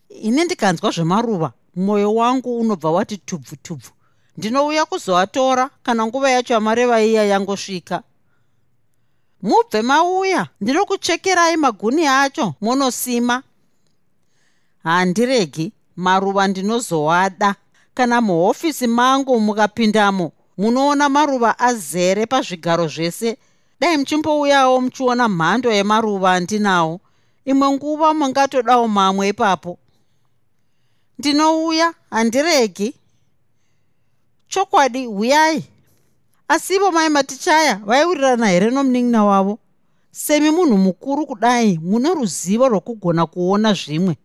Ine 0.09 0.43
ndikanzwa 0.43 0.91
zvemaruva 0.91 1.53
mwoyo 1.75 2.15
wangu 2.15 2.59
unobva 2.59 2.91
wati 2.91 3.17
tubvu 3.17 3.55
tubvu. 3.55 3.91
Ndinouya 4.37 4.85
kuzoatora 4.85 5.69
kana 5.83 6.05
nguva 6.05 6.29
yacho 6.31 6.53
yamareva 6.53 7.01
iya 7.01 7.23
yangosvika. 7.25 8.03
Mubve 9.41 9.81
mauya 9.81 10.47
ndinokuchekerai 10.61 11.57
maguni 11.57 12.07
acho 12.07 12.53
munosima 12.61 13.43
handiregi 14.83 15.73
maruva 15.95 16.47
ndinozowada 16.47 17.55
kana 17.93 18.21
muhofisi 18.21 18.87
mangu 18.87 19.39
mukapindamo 19.39 20.31
munoona 20.57 21.09
maruva 21.09 21.59
azere 21.59 22.25
pazvigaro 22.25 22.87
zvese 22.87 23.37
dai 23.81 23.97
muchimbouyawo 23.97 24.81
muchiona 24.81 25.29
mhando 25.29 25.71
yemaruva 25.71 26.33
andinawo. 26.33 27.01
Imwe 27.45 27.69
nguva 27.71 28.13
mungatodawo 28.13 28.87
mamwe 28.87 29.27
ipapo. 29.27 29.77
Ndinouya 31.19 31.93
handiregi. 32.09 32.93
Chokwadi 34.47 35.05
huyai. 35.05 35.63
Asi 36.47 36.75
ivo 36.75 36.91
mai 36.91 37.09
matichaya 37.09 37.75
vaiwirirana 37.75 38.47
here 38.47 38.69
nomunin'ina 38.69 39.25
wavo? 39.25 39.59
Semi 40.11 40.51
munhu 40.51 40.77
mukuru 40.77 41.25
kudai 41.25 41.79
mune 41.83 42.13
ruzivo 42.13 42.69
rwokugona 42.69 43.25
kuona 43.25 43.73
zvimwe. 43.73 44.17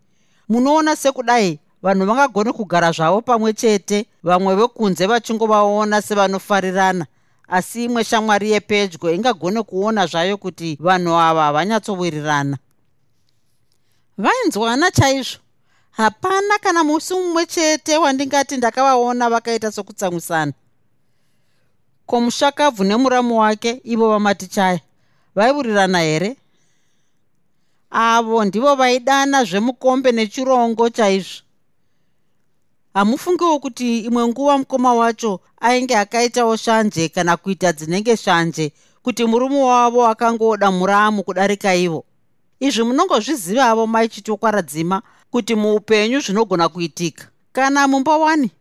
Munoona 0.49 0.95
sekudai 0.95 1.59
vanhu 1.81 2.05
vangagoni 2.05 2.53
kugara 2.53 2.91
zvavo 2.91 3.21
pamwe 3.21 3.53
chete 3.53 4.05
vamwe 4.23 4.55
vekunze 4.55 5.05
vachingovaona 5.05 6.01
sevanofarirana 6.01 7.05
asi 7.47 7.83
imwe 7.83 8.03
shamwari 8.03 8.51
yepedyo 8.51 9.11
ingagone 9.11 9.63
kuona 9.63 10.05
zvayo 10.07 10.37
kuti 10.37 10.77
vanhu 10.81 11.13
ava 11.19 11.43
havanyatsowirirana 11.43 12.57
vainzwana 14.17 14.91
chaizvo 14.91 15.39
hapana 15.91 16.59
kana 16.61 16.83
musi 16.83 17.13
mumwe 17.13 17.45
chete 17.45 17.97
wandingati 17.97 18.57
ndakavaona 18.57 19.29
vakaita 19.29 19.71
sokutsamwisana. 19.71 20.53
Ko 22.05 22.21
mushakabvu 22.21 22.83
nemuramu 22.83 23.39
wake 23.39 23.81
ivo 23.83 24.09
vamatichaya 24.09 24.79
vaiurirana 25.35 25.99
here? 25.99 26.37
Avo 27.89 28.45
ndivo 28.45 28.75
vaidana 28.75 29.43
zvemukombe 29.43 30.11
nechirongo 30.11 30.89
chaizvo 30.89 31.41
hamufungiwo 32.97 33.59
kuti 33.59 33.99
imwe 33.99 34.27
nguva 34.27 34.57
mukoma 34.57 34.93
wacho 34.93 35.39
ainge 35.61 35.97
akaitawo 35.97 36.55
shanje 36.55 37.09
kana 37.09 37.37
kuita 37.37 37.73
dzinenge 37.73 38.17
shanje 38.17 38.71
kuti 39.03 39.25
murume 39.25 39.61
wavo 39.63 40.07
akangoda 40.07 40.71
muramu 40.71 41.23
kudarika 41.23 41.75
ivo. 41.75 42.05
Izvi 42.59 42.83
munongozvizivavo 42.83 43.87
maichitokwaradzima 43.87 45.01
kuti 45.31 45.55
muupenyu 45.55 46.19
zvinogona 46.19 46.69
kuitika. 46.69 47.27
Kana 47.51 47.87
mumba 47.87 48.17
wani? 48.17 48.51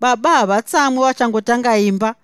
Baba 0.00 0.30
havatsamwe 0.30 1.04
vachangotanga 1.04 1.78
imba 1.78 2.14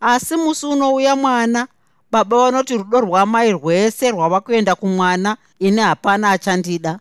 asi 0.00 0.36
musi 0.36 0.66
unouya 0.66 1.16
mwana 1.16 1.66
baba 2.10 2.36
vanoti 2.38 2.76
rudo 2.78 3.00
rwamai 3.00 3.52
rwese 3.52 4.10
rwava 4.10 4.40
kuenda 4.40 4.74
kumwana 4.74 5.36
ini 5.58 5.80
hapana 5.80 6.30
achandida. 6.30 6.98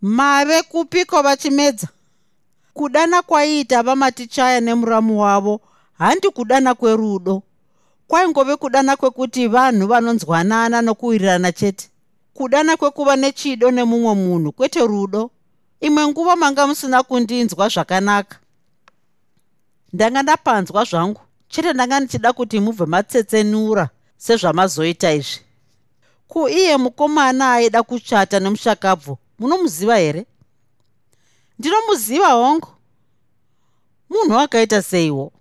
Mave 0.00 0.62
kupiko 0.62 1.22
vachimedza 1.22 1.88
kudana 2.74 3.22
kwaiita 3.22 3.82
vamatichaya 3.82 4.60
nemuramu 4.60 5.20
wavo 5.20 5.60
handi 5.98 6.30
kudana 6.30 6.74
kwerudo. 6.74 7.42
Kwaingove 8.08 8.56
kudana 8.56 8.96
kwekuti 8.96 9.48
vanhu 9.48 9.86
vanonzwanana 9.86 10.82
nokuwirirana 10.82 11.52
chete. 11.52 11.88
Kudana 12.34 12.76
kwekuva 12.76 13.16
nechido 13.16 13.70
nemumwe 13.70 14.14
munhu 14.14 14.52
kwete 14.52 14.86
rudo. 14.86 15.30
Imwe 15.80 16.06
nguva 16.06 16.36
manga 16.36 16.66
musina 16.66 17.02
kundinzwa 17.02 17.68
zvakanaka. 17.68 18.38
Ndanga 19.92 20.22
ndapanzwa 20.22 20.84
zvangu. 20.84 21.20
Chete 21.48 21.72
ndanga 21.72 22.00
ndichida 22.00 22.32
kuti 22.32 22.60
mubve 22.60 22.86
matsetsenura 22.86 23.88
sezvamazoita 24.16 25.12
izvi. 25.12 25.40
Kuiye 26.28 26.76
mukomana 26.76 27.52
aida 27.52 27.82
kuchata 27.82 28.40
nemushakabvu 28.40 29.18
munomuziva 29.38 29.96
here 29.96 30.26
ndinomuziva 31.58 32.28
hongu. 32.28 32.68
Munhu 34.10 34.38
akaita 34.38 34.82
seiwo. 34.82 35.32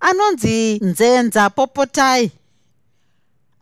Anonzi 0.00 0.78
nzenza 0.82 1.50
popotai. 1.50 2.30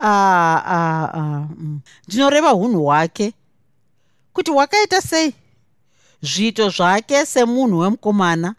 Ah, 0.00 0.62
ah, 0.66 1.10
ah, 1.14 1.48
mm. 1.56 1.80
ndinoreva 2.08 2.54
unhu 2.54 2.84
hwake. 2.84 3.32
Kuti 4.32 4.50
hwakaita 4.50 5.02
sei? 5.02 5.34
Zviito 6.22 6.68
zvake 6.68 7.26
semunhu 7.26 7.78
wemukomana. 7.78 8.54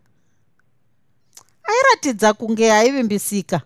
Airatidza 1.63 2.33
kunge 2.33 2.73
aivimbisika. 2.73 3.61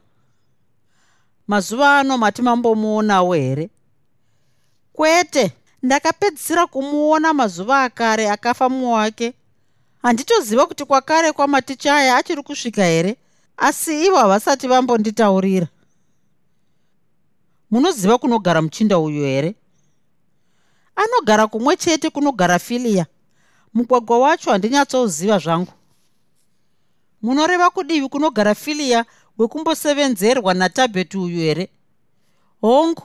Mazuva 1.48 2.00
ano 2.00 2.18
mati 2.18 2.42
mambomuonawo 2.42 3.34
here? 3.34 3.70
Kwete 4.94 5.52
ndakapedzisira 5.84 6.68
kumuona 6.68 7.34
mazuva 7.34 7.84
akare 7.84 8.30
akafa 8.30 8.70
mumwe 8.70 8.92
wake. 8.92 9.34
Handitoziva 10.02 10.66
kuti 10.68 10.86
kwakare 10.86 11.32
kwamaticha 11.32 11.96
aya 11.96 12.16
achiri 12.18 12.44
kusvika 12.44 12.86
here? 12.86 13.16
Asi 13.58 14.06
ivo 14.06 14.16
havasati 14.16 14.68
vambonditaurira. 14.68 15.68
Munoziva 17.72 18.18
kunogara 18.18 18.62
muchinda 18.62 19.00
uyu 19.00 19.24
here? 19.24 19.56
Anogara 20.96 21.48
kumwe 21.48 21.78
chete 21.78 22.10
kunogara 22.10 22.60
filiya. 22.60 23.06
Mugwagwa 23.74 24.20
wacho 24.20 24.52
handinyatsoziva 24.52 25.40
zvangu. 25.40 25.72
Munoreva 27.22 27.70
kudivi 27.70 28.08
kunogara 28.10 28.56
filiya 28.56 29.06
wekumbosevenzerwa 29.38 30.54
natabheti 30.54 31.18
uyu 31.18 31.38
here? 31.40 31.70
Hongu 32.62 33.04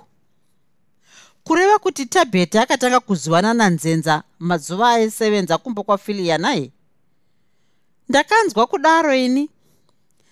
kureva 1.44 1.78
kuti 1.78 2.06
tabheti 2.06 2.58
akatanga 2.58 3.00
kuzivana 3.00 3.54
nanzenza 3.54 4.22
mazuva 4.38 4.90
aisevenza 4.90 5.58
kumba 5.58 5.82
kwafiliya 5.82 6.38
naye? 6.38 6.70
Ndakanzwa 8.08 8.66
kudaro 8.66 9.14
ini 9.14 9.50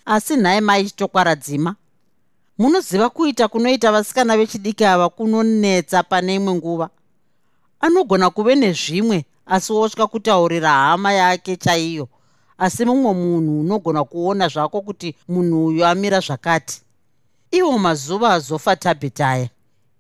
asi 0.04 0.36
nhaye 0.36 0.60
maichitokwaradzima 0.60 1.74
munoziva 2.58 3.10
kuita 3.10 3.48
kunoita 3.48 3.92
vasikana 3.92 4.36
vechidiki 4.36 4.84
ava 4.84 5.08
kunonetsa 5.08 6.02
pane 6.02 6.34
imwe 6.34 6.54
nguva. 6.54 6.90
Anogona 7.80 8.30
kuve 8.30 8.54
nezvimwe 8.54 9.24
asi 9.46 9.72
wotya 9.72 10.06
kutaurira 10.06 10.70
hama 10.70 11.12
yake 11.12 11.56
chaiyo. 11.56 12.08
Asi 12.58 12.84
mumwe 12.84 13.14
munhu 13.14 13.60
unogona 13.60 14.04
kuona 14.04 14.48
zvako 14.48 14.80
kuti 14.80 15.16
munhu 15.28 15.66
uyu 15.66 15.86
amira 15.86 16.20
zvakati. 16.20 16.82
Iwo 17.50 17.78
mazuva 17.78 18.34
azofa 18.34 18.76
tabhetaya 18.76 19.48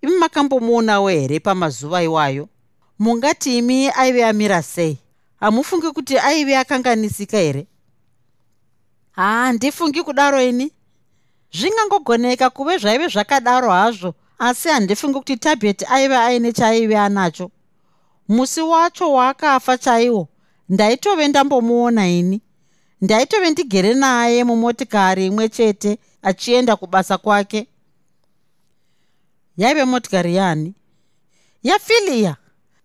imi 0.02 0.16
makambomuonawo 0.16 1.08
here 1.08 1.40
pamazuva 1.40 2.02
iwayo? 2.02 2.48
Mungati 2.98 3.58
imi 3.58 3.88
aive 3.88 4.24
amira 4.24 4.62
sei? 4.62 4.98
Hamufungi 5.40 5.90
kuti 5.90 6.18
aive 6.18 6.56
akanganisika 6.56 7.38
here? 7.38 7.66
Handifungi 9.12 10.02
kudaro 10.02 10.42
ini. 10.42 10.72
Zvingangogoneka 11.52 12.50
kuve 12.50 12.78
zvaive 12.78 13.08
zvakadaro 13.08 13.70
hazvo 13.70 14.14
asi 14.38 14.68
handifungi 14.68 15.18
kuti 15.18 15.36
tabheti 15.36 15.84
aive 15.88 16.16
aine 16.16 16.52
chaaive 16.52 16.98
anacho. 16.98 17.50
Musi 18.28 18.60
wacho 18.60 19.12
waakafa 19.12 19.78
chaiwo 19.78 20.28
ndaitove 20.68 21.28
ndambomuona 21.28 22.08
ini. 22.08 22.40
Ndaitove 23.00 23.50
ndigere 23.50 23.94
naye 23.94 24.44
mumotikari 24.44 25.26
imwe 25.26 25.48
chete 25.48 25.98
achienda 26.22 26.76
kubasa 26.76 27.18
kwake 27.18 27.66
yaive 29.56 29.84
motikari 29.84 30.34
yani? 30.36 30.74
Yafiliya 31.62 32.36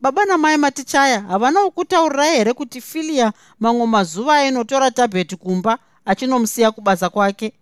baba 0.02 0.26
namai 0.26 0.58
matichaya 0.58 1.22
havanawo 1.22 1.72
kutaurirai 1.72 2.36
here 2.38 2.54
kuti 2.54 2.82
filiya 2.82 3.34
mamwe 3.60 3.88
mazuva 3.88 4.34
ainotora 4.36 4.92
tabheti 4.92 5.36
kumba 5.36 5.80
achinomusiya 6.06 6.72
kubasa 6.72 7.10
kwake? 7.10 7.54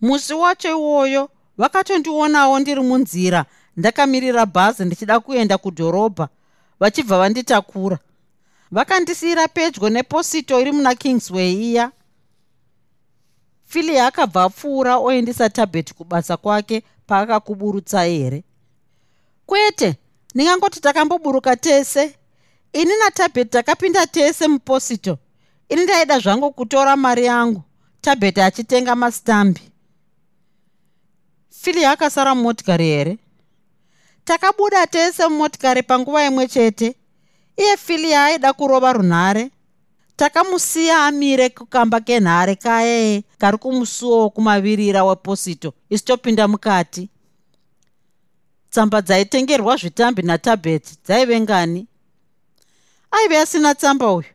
Musi 0.00 0.34
wacho 0.34 0.70
iwoyo 0.70 1.28
vakatondionawo 1.58 2.58
ndiri 2.58 2.80
munzira 2.80 3.44
ndakamirira 3.76 4.46
bhazi 4.46 4.84
ndichida 4.84 5.20
kuenda 5.20 5.58
kudhorobha 5.58 6.28
vachibva 6.80 7.18
vanditakura. 7.18 7.98
Vakandisiyira 8.70 9.48
pedyo 9.48 9.88
neposito 9.90 10.60
iri 10.60 10.72
muna 10.72 10.94
kingsway 10.94 11.52
iya. 11.52 11.90
Filiya 13.64 14.06
akabva 14.06 14.42
apfuura 14.44 14.96
oendesa 14.96 15.50
tabheti 15.50 15.94
kubasa 15.94 16.36
kwake 16.36 16.82
paakakuburutsa 17.08 18.02
here? 18.04 18.42
Kwete 19.46 19.96
ndingangoti 20.34 20.80
takamboburuka 20.80 21.56
tese. 21.56 22.14
Ini 22.72 22.90
natabheti 23.04 23.50
takapinda 23.50 24.06
tese 24.06 24.48
muposito. 24.48 25.18
Ini 25.68 25.84
ndaida 25.84 26.18
zvangu 26.18 26.52
kutora 26.52 26.96
mari 26.96 27.24
yangu. 27.24 27.62
Tabheti 28.00 28.40
achitenga 28.40 28.94
masitambi. 28.94 29.60
Filiya 31.50 31.90
akasara 31.90 32.34
mumotikari 32.34 32.84
here? 32.86 33.18
Takabuda 34.24 34.86
tese 34.86 35.28
mumotikari 35.28 35.82
panguva 35.82 36.24
imwe 36.24 36.48
chete. 36.48 36.94
Iye 37.56 37.76
filiya 37.76 38.24
aida 38.24 38.52
kurova 38.52 38.92
runhare 38.92 39.50
takamusiya 40.18 41.06
amire 41.06 41.48
kukamba 41.48 42.00
kenhare 42.00 42.54
kaye 42.54 43.22
kari 43.38 43.58
kumusuwo 43.58 44.18
wokumavirira 44.18 45.04
weposito 45.04 45.72
isi 45.90 46.04
topinda 46.04 46.48
mukati. 46.48 47.08
Tsamba 48.70 49.02
dzaitengerwa 49.02 49.76
zvitambi 49.76 50.22
natabheti 50.22 50.98
dzaive 51.04 51.40
ngani? 51.40 51.86
Aive 53.10 53.38
asina 53.38 53.74
tsamba 53.74 54.12
uyu. 54.12 54.28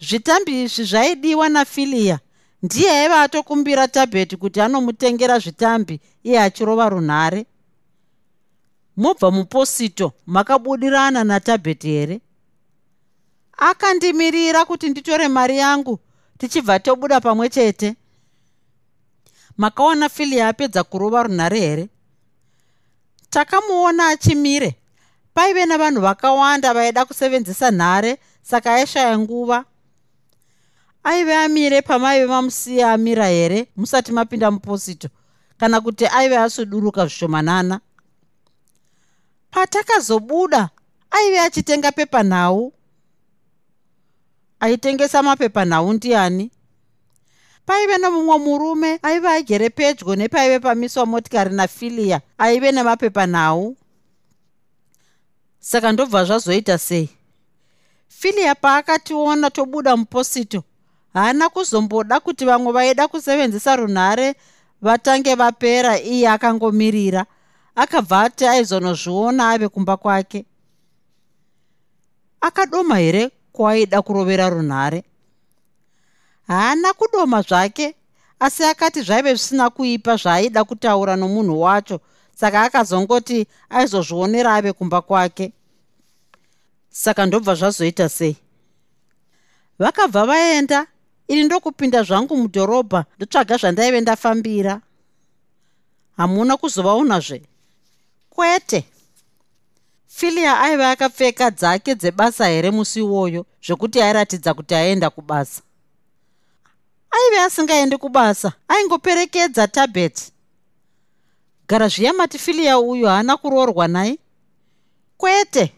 Zvitambi 0.00 0.62
izvi 0.62 0.84
zvaidiwa 0.84 1.48
nafiliya 1.48 2.18
ndiye 2.62 2.90
aiva 2.90 3.22
atokumbira 3.22 3.88
tabheti 3.88 4.36
kuti 4.36 4.60
anomutengera 4.60 5.38
zvitambi 5.38 6.00
iye 6.24 6.40
achirova 6.40 6.88
runhare. 6.88 7.46
Mobva 8.96 9.30
muposito 9.30 10.12
makabudirana 10.26 11.24
natabheti 11.24 11.88
here 11.88 12.20
akandimirira 13.56 14.64
kuti 14.64 14.88
nditore 14.88 15.28
mari 15.28 15.58
yangu 15.58 15.98
tichibva 16.38 16.78
tobuda 16.78 17.20
pamwe 17.20 17.48
chete. 17.48 17.96
Makaona 19.56 20.08
filia 20.08 20.48
apedza 20.48 20.84
kurova 20.84 21.22
runhare 21.22 21.60
here? 21.60 21.88
Takamuona 23.30 24.08
achimire. 24.08 24.76
Paive 25.34 25.66
navanhu 25.66 26.00
vakawanda 26.00 26.74
vaida 26.74 27.04
kusevenzisa 27.04 27.70
nhare 27.70 28.18
saka 28.42 28.74
aishaya 28.74 29.18
nguva. 29.18 29.64
Aive 31.04 31.34
amire 31.34 31.82
pamaive 31.82 32.26
mamusiya 32.26 32.92
amira 32.92 33.26
here? 33.28 33.66
Musati 33.76 34.12
mapinda 34.12 34.50
muposito. 34.50 35.08
Kana 35.58 35.80
kuti 35.80 36.06
aive 36.06 36.38
asuduruka 36.38 37.06
zvishomanana. 37.06 37.80
Patakazobuda 39.50 40.68
aive 41.10 41.40
achitenga 41.40 41.92
pepanhau 41.92 42.72
aitengesa 44.60 45.22
mapepanhau 45.22 45.92
ndiani? 45.92 46.50
Paive 47.66 47.98
nomumwe 47.98 48.38
murume 48.38 48.98
aive 49.02 49.28
agere 49.28 49.70
pedyo 49.70 50.16
nepaive 50.16 50.58
pamiswa 50.60 51.06
motikari 51.06 51.54
nafilia 51.54 52.20
aive 52.38 52.72
nemapepanhau 52.72 53.76
saka 55.60 55.92
ndobva 55.92 56.24
zvazoita 56.24 56.78
sei? 56.78 57.08
Filia 58.08 58.54
paakationa 58.54 59.50
tobuda 59.50 59.96
muposito 59.96 60.62
haana 61.14 61.48
kuzomboda 61.48 62.20
kuti 62.20 62.44
vamwe 62.44 62.72
vaida 62.72 63.08
kusevenzisa 63.08 63.76
runhare 63.76 64.34
vatange 64.82 65.34
vapera 65.34 66.00
iye 66.00 66.28
akangomirira 66.28 67.26
akabva 67.74 68.20
ati 68.20 68.46
aizonozviona 68.46 69.50
ave 69.50 69.68
kumba 69.68 69.96
kwake. 69.96 70.44
Akadoma 72.40 72.98
here 72.98 73.30
kwaaida 73.56 74.02
kurovera 74.02 74.50
runhare. 74.50 75.04
Haana 76.48 76.92
kudoma 76.92 77.42
zvake 77.42 77.94
asi 78.40 78.64
akati 78.64 79.02
zvaive 79.02 79.34
zvisina 79.34 79.70
kuipa 79.70 80.16
zvaaida 80.16 80.64
kutaura 80.64 81.16
nomunhu 81.16 81.60
wacho 81.62 82.00
saka 82.34 82.62
akazongoti 82.62 83.46
aizozvionera 83.70 84.54
ave 84.54 84.72
kumba 84.72 85.00
kwake. 85.00 85.52
Saka 86.90 87.26
ndobva 87.26 87.54
zvazoita 87.54 88.08
sei? 88.08 88.36
Vakabva 89.78 90.26
vaenda 90.26 90.86
ini 91.28 91.42
ndokupinda 91.44 92.02
zvangu 92.02 92.36
mudhorobha 92.36 93.04
ndotsvaga 93.16 93.56
zvandaive 93.56 94.00
ndafambira. 94.00 94.80
Hamuna 96.16 96.56
kuzovaonazve? 96.56 97.42
Kwete 98.30 98.84
filia 100.16 100.60
aiva 100.60 100.90
akapfeka 100.90 101.50
dzake 101.50 101.94
dzebasa 101.94 102.46
here 102.46 102.70
musi 102.70 102.98
iwoyo 102.98 103.46
zvekuti 103.66 104.02
airatidza 104.02 104.54
kuti 104.54 104.74
aenda 104.74 105.10
kubasa? 105.10 105.62
Aive 107.10 107.40
asingaendi 107.40 107.96
kubasa 107.96 108.52
aingoperekedza 108.68 109.68
tabet 109.68 110.32
gara 111.68 111.88
zviya 111.88 112.12
mati 112.12 112.38
filia 112.38 112.78
uyu 112.78 113.06
haana 113.06 113.36
kuroorwa 113.36 113.88
nai. 113.88 114.18
Kwete! 115.16 115.72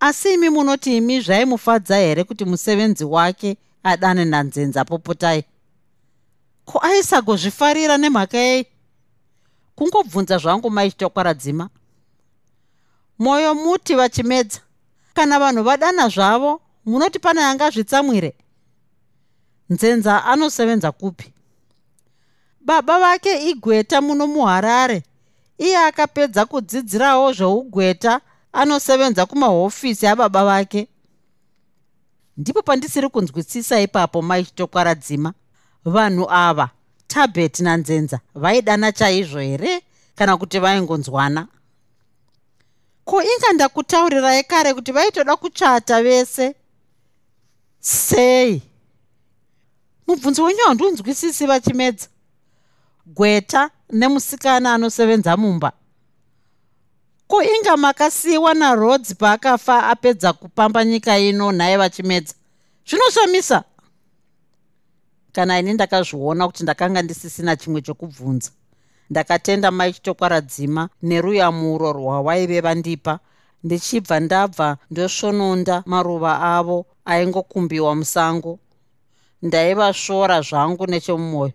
Asi 0.00 0.34
imi 0.34 0.48
munoti 0.50 0.96
imi 0.96 1.20
zvaimufadza 1.20 1.96
here 1.96 2.24
kuti 2.24 2.44
musevenzi 2.44 3.04
wake 3.04 3.56
adane 3.82 4.24
nanzenza 4.24 4.84
popotai? 4.84 5.44
Ko 6.64 6.78
aisagozvifarira 6.78 7.96
nemhaka 7.96 8.38
yei? 8.38 8.66
Kungobvunza 9.76 10.38
zvangu 10.38 10.70
maichitokwaradzima 10.70 11.68
mwoyo 13.22 13.54
muti 13.54 13.94
vachimedza. 13.94 14.60
Kana 15.14 15.38
vanhu 15.38 15.62
vadana 15.62 16.08
zvavo 16.08 16.60
munoti 16.84 17.18
pane 17.18 17.40
angazvitsamwire 17.44 18.34
nzenza 19.70 20.24
anosevenza 20.24 20.92
kupi? 20.92 21.32
Baba 22.60 22.98
vake 23.00 23.50
igweta 23.50 24.00
muno 24.00 24.26
muharare. 24.26 25.02
Iye 25.58 25.78
akapedza 25.78 26.46
kudzidzirawo 26.46 27.32
zveugweta 27.32 28.20
anosevenza 28.52 29.26
kumahofisi 29.26 30.06
ababa 30.06 30.44
vake. 30.44 30.88
Ndipo 32.36 32.62
pandisiri 32.62 33.08
kunzwisisa 33.08 33.80
ipapo 33.80 34.22
maichitokwaradzima 34.22 35.32
vanhu 35.84 36.26
ava 36.30 36.70
tabet 37.06 37.60
nanzenza 37.60 38.20
vaidana 38.34 38.92
chaizvo 38.92 39.40
here? 39.40 39.82
Kana 40.14 40.36
kuti 40.36 40.58
vaingonzwana 40.58 41.46
ko 43.04 43.22
inga 43.22 43.52
ndakutaurirai 43.54 44.44
kare 44.44 44.74
kuti 44.74 44.92
vaitoda 44.92 45.36
kuchata 45.36 46.02
vese? 46.02 46.54
Sei? 47.80 48.62
Mubvunzo 50.06 50.44
wenyu 50.44 50.60
handunzwisisi 50.66 51.46
vachimedza. 51.46 52.08
Gweta 53.06 53.70
nemusikana 53.90 54.74
anosevenza 54.74 55.36
mumba. 55.36 55.72
Ko 57.26 57.42
inga 57.42 57.76
makasiyiwa 57.76 58.54
narodzi 58.54 59.14
paakafa 59.14 59.86
apedza 59.88 60.32
kupamba 60.32 60.84
nyika 60.84 61.18
ino 61.18 61.52
nhaye 61.52 61.76
vachimedza? 61.76 62.34
Zvinoshamisa 62.86 63.64
kana 65.32 65.58
ini 65.58 65.72
ndakazviona 65.72 66.46
kuti 66.46 66.62
ndakanga 66.62 67.02
ndisisina 67.02 67.56
chimwe 67.56 67.82
chokubvunza 67.82 68.50
ndakatenda 69.12 69.70
maichitokwaradzima 69.70 70.88
neruyamuro 71.02 71.92
rwawaive 71.92 72.60
vandipa. 72.60 73.18
Ndichibva 73.64 74.20
ndabva 74.20 74.68
ndosvononda 74.90 75.82
maruva 75.86 76.32
avo 76.56 76.86
aingokumbiwa 77.04 77.94
musango. 77.94 78.58
Ndaivashora 79.42 80.40
zvangu 80.40 80.86
nechemumwoyo 80.86 81.52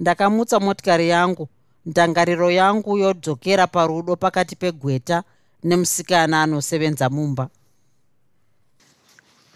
ndakamutsa 0.00 0.60
motikari 0.60 1.08
yangu 1.08 1.48
ndangariro 1.86 2.50
yangu 2.50 2.98
yodzokera 2.98 3.66
parudo 3.66 4.16
pakati 4.16 4.56
pegweta 4.56 5.22
nemusikana 5.64 6.42
anosevenza 6.42 7.10
mumba. 7.10 7.48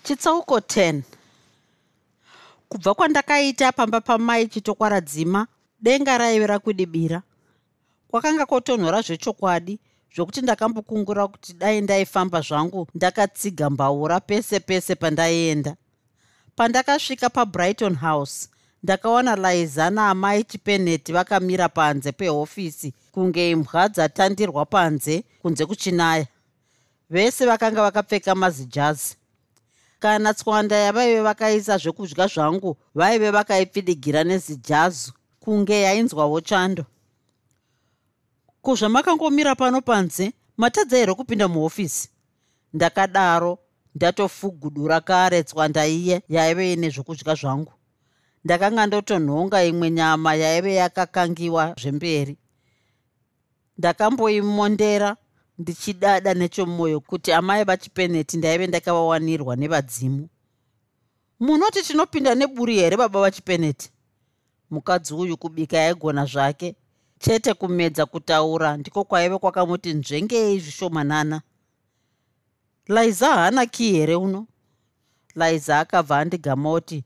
Chitsauko 0.02 0.58
10 0.58 1.00
kubva 2.68 2.94
kwandakaita 2.94 3.72
pamba 3.72 4.00
pamai 4.00 4.48
chitokwaradzima 4.48 5.46
denga 5.82 6.18
raive 6.18 6.46
rakudibira 6.46 7.22
kwakanga 8.08 8.46
kotonhora 8.46 9.02
zvechokwadi 9.02 9.78
zvokuti 10.14 10.40
ndakambokungura 10.42 11.28
kuti 11.28 11.52
dai 11.52 11.80
ndaifamba 11.80 12.40
zvangu 12.40 12.88
ndakatsiga 12.94 13.70
mbaura 13.70 14.20
pese 14.20 14.60
pese 14.60 14.94
pandaienda 14.94 15.76
pandakasvika 16.56 17.30
pabrighton 17.30 17.94
house 17.94 18.48
ndakaona 18.82 19.36
liza 19.36 19.90
naamai 19.90 20.44
chipeneti 20.44 21.12
vakamira 21.12 21.68
panze 21.68 22.12
pehofisi 22.12 22.94
kunge 23.12 23.50
imbwa 23.50 23.88
dzatandirwa 23.88 24.66
panze 24.66 25.24
kunze 25.42 25.66
kuchinaya. 25.66 26.26
Vese 27.10 27.46
vakanga 27.46 27.82
vakapfeka 27.82 28.34
mazijazi. 28.34 29.16
Kana 29.98 30.34
tswanda 30.34 30.76
yavaive 30.76 31.20
vakaisa 31.20 31.78
zvekudya 31.78 32.26
zvangu 32.26 32.76
vaive 32.94 33.30
vakaipfidigira 33.30 34.24
nezijazi 34.24 35.12
kunge 35.50 35.80
yainzwawo 35.80 36.40
chando 36.40 36.84
kuzvamakangomira 38.62 39.54
pano 39.54 39.80
panze 39.80 40.32
matadza 40.56 40.96
here 40.96 41.14
kupinda 41.14 41.48
muhofisi? 41.48 42.08
Ndakadaro 42.72 43.58
ndatofugudura 43.94 45.00
kare 45.00 45.42
tswanda 45.42 45.86
iye 45.86 46.22
yaive 46.28 46.72
ine 46.72 46.90
zvokudya 46.90 47.34
zvangu. 47.34 47.72
Ndakanga 48.44 48.86
ndotonhonga 48.86 49.64
imwe 49.64 49.90
nyama 49.90 50.34
yaive 50.34 50.74
yakakangiwa 50.74 51.74
zvemberi. 51.80 52.36
Ndakamboimondera 53.78 55.16
ndichidada 55.58 56.34
nechomwoyo 56.34 57.00
kuti 57.00 57.32
amai 57.32 57.64
vachipeneti 57.64 58.36
ndaive 58.36 58.66
ndakavawanirwa 58.66 59.56
nevadzimu. 59.56 60.28
Munoti 61.40 61.82
tinopinda 61.82 62.34
neburi 62.34 62.74
here 62.74 62.96
baba 62.96 63.20
vachipeneti 63.20 63.90
mukadzi 64.70 65.14
uyu 65.14 65.36
kubika 65.36 65.76
yaigona 65.76 66.24
zvake. 66.26 66.76
Chete 67.18 67.54
kumedza 67.54 68.06
kutaura 68.06 68.76
ndiko 68.76 69.04
kwaive 69.04 69.38
kwakamuti 69.38 69.94
nzvengei 69.94 70.58
zvishomanana. 70.60 71.42
Laiza 72.88 73.26
haana 73.26 73.66
kii 73.66 73.92
here 73.92 74.14
uno? 74.16 74.46
Laiza 75.34 75.80
akabva 75.80 76.18
andigamoti 76.18 77.04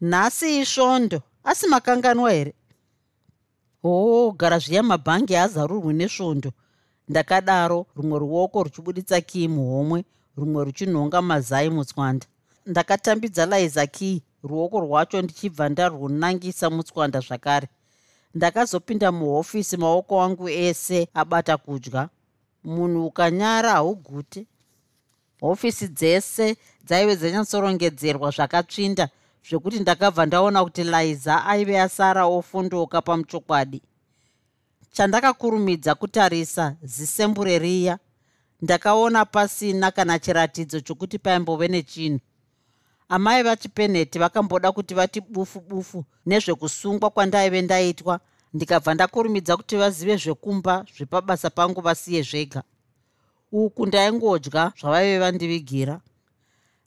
nhasi 0.00 0.58
isvondo 0.60 1.22
asi 1.44 1.66
makanganwa 1.66 2.32
here? 2.32 2.54
Hoo 3.82 4.28
oh, 4.28 4.32
gara 4.32 4.58
zviya 4.58 4.82
mabhangi 4.82 5.36
azarurwi 5.36 5.94
nesvondo. 5.94 6.52
Ndakadaro 7.08 7.86
rumwe 7.96 8.18
ruoko 8.18 8.62
ruchibuditsa 8.62 9.20
kii 9.20 9.48
muhomwe 9.48 10.04
rumwe 10.36 10.64
ruchinhonga 10.64 11.22
mazai 11.22 11.70
mutswanda. 11.70 12.26
Ndakatambidza 12.66 13.46
laiza 13.46 13.86
kii 13.86 14.22
ruoko 14.42 14.80
rwacho 14.80 15.22
ndichibva 15.22 15.68
ndarwunangisa 15.68 16.70
mutswanda 16.70 17.20
zvakare. 17.20 17.68
Ndakazopinda 18.34 19.12
muhofisi 19.12 19.76
maoko 19.76 20.22
angu 20.22 20.48
ese 20.48 21.08
abata 21.14 21.56
kudya. 21.56 22.08
Munhu 22.64 23.06
ukanyara 23.06 23.70
haugute 23.70 24.46
hofisi 25.40 25.88
dzese 25.88 26.56
dzaive 26.86 27.16
dzanyatsorongedzerwa 27.16 28.30
zvakatsvinda 28.30 29.08
zvekuti 29.48 29.80
ndakabva 29.80 30.26
ndaona 30.26 30.64
kuti 30.64 30.84
liza 30.84 31.44
aive 31.46 31.80
asara 31.80 32.24
ofondoka 32.26 33.02
pamuchokwadi. 33.02 33.82
Chandakakurumidza 34.92 35.94
kutarisa 35.94 36.76
zisembure 36.82 37.58
riya 37.58 37.98
ndakaona 38.62 39.24
pasina 39.24 39.90
kana 39.90 40.18
chiratidzo 40.18 40.80
chokuti 40.80 41.18
paimbove 41.18 41.68
nechinhu 41.68 42.20
amai 43.12 43.42
vachipenheti 43.42 44.18
vakamboda 44.18 44.72
kuti 44.72 44.94
vati 44.94 45.20
bufu 45.20 45.60
bufu 45.60 46.04
nezvekusungwa 46.26 47.10
kwandaive 47.10 47.62
ndaitwa. 47.62 48.20
Ndikabva 48.54 48.94
ndakurumidza 48.94 49.56
kuti 49.56 49.76
vazive 49.76 50.16
zvekumba 50.16 50.84
zvepabasa 50.96 51.50
pangu 51.50 51.80
vasiye 51.80 52.22
zvega. 52.22 52.62
Uku 53.52 53.86
ndaingodya 53.86 54.72
zvavaive 54.80 55.18
vandivigira. 55.18 56.00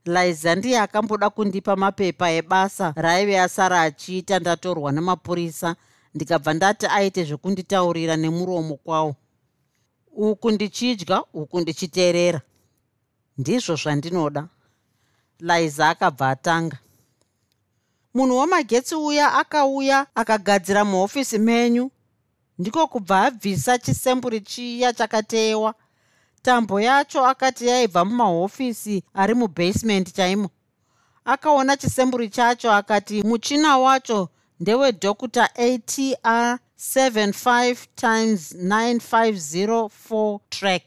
Liza 0.06 0.56
ndiye 0.56 0.80
akamboda 0.80 1.30
kundipa 1.30 1.76
mapepa 1.76 2.32
ebasa 2.32 2.94
raaive 2.96 3.40
asara 3.40 3.82
achiita 3.82 4.40
ndatorwa 4.40 4.92
nemapurisa 4.92 5.76
ndikabva 6.16 6.54
ndati 6.54 6.86
aite 6.86 7.24
zvekunditaurira 7.24 8.16
nemuromo 8.16 8.76
kwawo. 8.76 9.16
Uku 10.12 10.52
ndichidya 10.52 11.24
uku 11.34 11.60
ndichiteerera. 11.60 12.42
Ndizvo 13.38 13.76
zvandinoda 13.76 14.48
liza 15.40 15.90
akabva 15.90 16.30
atanga. 16.30 16.78
Munhu 18.14 18.38
wamagetsi 18.38 18.96
uya 18.96 19.34
akauya 19.34 20.08
akagadzira 20.16 20.86
muhofisi 20.86 21.40
menyu. 21.40 21.92
Ndiko 22.60 22.88
kubva 22.88 23.22
abvisa 23.26 23.78
chisemburi 23.78 24.42
chiya 24.42 24.94
chakatewa 24.94 25.74
tambo 26.42 26.82
yacho 26.82 27.26
akati 27.26 27.68
yaibva 27.68 28.06
mumahofisi 28.06 29.04
ari 29.14 29.34
mubasement 29.34 30.14
chaimo. 30.16 30.50
Akaona 31.26 31.78
chisemburi 31.78 32.30
chacho 32.30 32.72
akati 32.72 33.24
muchina 33.24 33.78
wacho 33.78 34.30
ndewedhokuta 34.60 35.56
atr 35.56 36.60
75 36.80 37.76
times 37.96 38.56
9504 38.56 40.40
track 40.50 40.84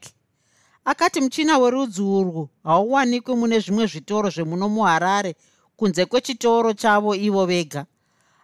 akati 0.91 1.21
muchina 1.21 1.59
werudzi 1.59 2.03
urwu 2.03 2.49
hauwanikwi 2.65 3.35
mune 3.37 3.61
zvimwe 3.61 3.87
zvitoro 3.87 4.31
zvemuno 4.31 4.69
muharare 4.69 5.35
kunze 5.77 6.05
kwechitoro 6.07 6.73
chavo 6.73 7.15
ivo 7.15 7.47
vega. 7.47 7.85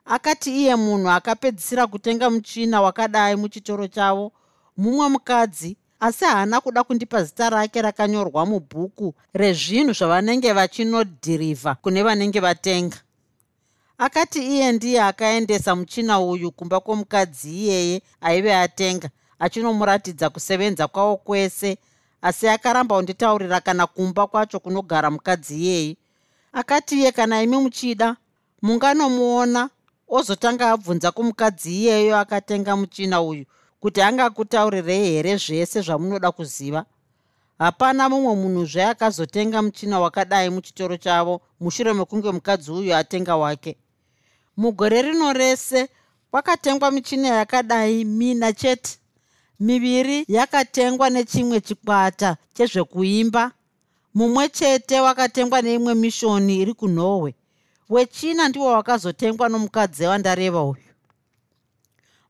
Akati 0.05 0.51
iye 0.61 0.77
munhu 0.77 1.11
akapedzisira 1.11 1.87
kutenga 1.87 2.31
muchina 2.31 2.83
wakadai 2.83 3.37
muchitoro 3.37 3.87
chavo 3.89 4.33
mumwe 4.77 5.09
mukadzi 5.09 5.77
asi 6.01 6.25
haana 6.25 6.61
kuda 6.61 6.85
kundipa 6.85 7.25
zita 7.25 7.51
rake 7.51 7.83
rakanyorwa 7.83 8.47
mubhuku 8.47 9.15
rezvinhu 9.35 9.93
zvavanenge 9.93 10.53
vachinodhirivha 10.53 11.75
kune 11.75 12.03
vanenge 12.03 12.41
vatenga. 12.41 12.97
Akati 13.99 14.41
iye 14.47 14.73
ndiye 14.73 15.03
akaendesa 15.03 15.77
muchina 15.77 16.21
uyu 16.21 16.53
kumba 16.53 16.81
kwomukadzi 16.81 17.51
iyeye 17.51 18.03
aive 18.21 18.57
atenga 18.57 19.09
achinomuratidza 19.39 20.31
kusevenza 20.31 20.89
kwavo 20.89 21.17
kwese 21.17 21.79
asi 22.25 22.49
akaramba 22.49 22.97
kunditaurira 22.97 23.61
kana 23.61 23.87
kumba 23.87 24.27
kwacho 24.27 24.61
kunogara 24.61 25.11
mukadzi 25.11 25.55
iyeye 25.61 25.97
akati 26.53 26.95
iye 27.01 27.13
kana 27.13 27.43
imi 27.43 27.57
muchida 27.57 28.17
munganomuona 28.63 29.71
ozotanga 30.09 30.71
abvunza 30.73 31.13
kumukadzi 31.13 31.71
iyeyo 31.81 32.17
akatenga 32.19 32.77
muchina 32.77 33.23
uyu 33.23 33.45
kuti 33.81 34.01
angakutaurirei 34.03 35.11
here 35.13 35.37
zvese 35.37 35.81
zvamunoda 35.81 36.33
kuziva? 36.33 36.85
Hapana 37.59 38.09
mumwe 38.09 38.35
munhuzve 38.35 38.85
akazotenga 38.85 39.63
muchina 39.63 40.01
wakadai 40.01 40.51
muchitoro 40.51 40.97
chavo 40.97 41.41
mushure 41.61 41.93
mekunge 41.93 42.31
mukadzi 42.33 42.71
uyu 42.73 42.97
atenga 42.97 43.37
wake. 43.37 43.77
Mugore 44.57 45.03
rino 45.03 45.33
rese 45.33 45.89
kwakatengwa 46.31 46.91
michina 46.91 47.29
yakadai 47.29 48.05
mina 48.05 48.53
chete 48.53 48.99
miviri 49.61 50.25
yakatengwa 50.29 51.11
nechimwe 51.11 51.61
chikwata 51.61 52.37
chezvekuimba. 52.55 53.53
Mumwe 54.15 54.49
chete 54.49 55.01
wakatengwa 55.01 55.63
neimwe 55.63 55.95
mishoni 55.95 56.57
iri 56.61 56.75
kunorway 56.75 57.33
wechina 57.89 58.49
ndiwo 58.49 58.67
wakazotengwa 58.67 59.49
nomukadzi 59.49 60.05
wandareva 60.05 60.63
uyu. 60.65 60.83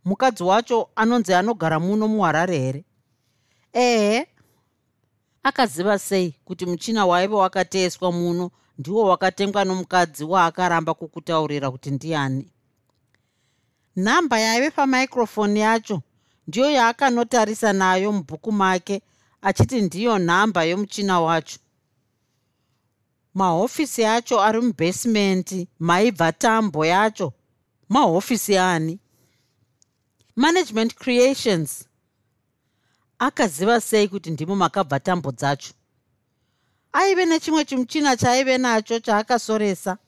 Mukadzi 0.05 0.43
wacho 0.43 0.89
anonzi 0.97 1.35
anogara 1.35 1.81
muno 1.81 2.09
muharare 2.09 2.59
here? 2.59 2.85
Ehe 3.73 4.27
akaziva 5.43 5.99
sei 5.99 6.35
kuti 6.45 6.67
muchina 6.67 7.07
waive 7.07 7.35
wakateeswa 7.35 8.13
muno 8.13 8.51
ndiwo 8.79 9.05
wakatengwa 9.05 9.65
nomukadzi 9.65 10.25
waakaramba 10.25 10.95
kukutaurira 10.95 11.71
kuti 11.71 11.91
ndiani? 11.91 12.51
Nhamba 13.97 14.39
yaive 14.41 14.71
pamicrofoni 14.71 15.61
yacho 15.61 16.03
ndiyo 16.49 16.71
yaakanotarisa 16.71 17.73
nayo 17.73 18.13
mubhuku 18.13 18.53
make 18.53 19.03
achiti 19.43 19.81
ndiyo 19.81 20.19
nhamba 20.19 20.65
yomuchina 20.65 21.21
wacho. 21.21 21.59
Mahofisi 23.35 24.05
acho 24.05 24.41
ari 24.43 24.61
mubhesimendi 24.61 25.69
maibva 25.79 26.33
tambo 26.33 26.87
yacho. 26.87 27.33
Mahofisi 27.89 28.57
ani 28.59 28.99
management 30.37 30.95
creations. 30.95 31.89
Akaziva 33.19 33.81
sei 33.81 34.09
kuti 34.09 34.31
ndimo 34.31 34.57
makabva 34.57 35.01
tambo 35.01 35.33
dzacho? 35.33 35.73
Aive 36.93 37.27
nechimwe 37.27 37.65
chimuchina 37.65 38.17
chaaive 38.17 38.59
nacho 38.59 39.01
chaakasoresa? 39.01 39.99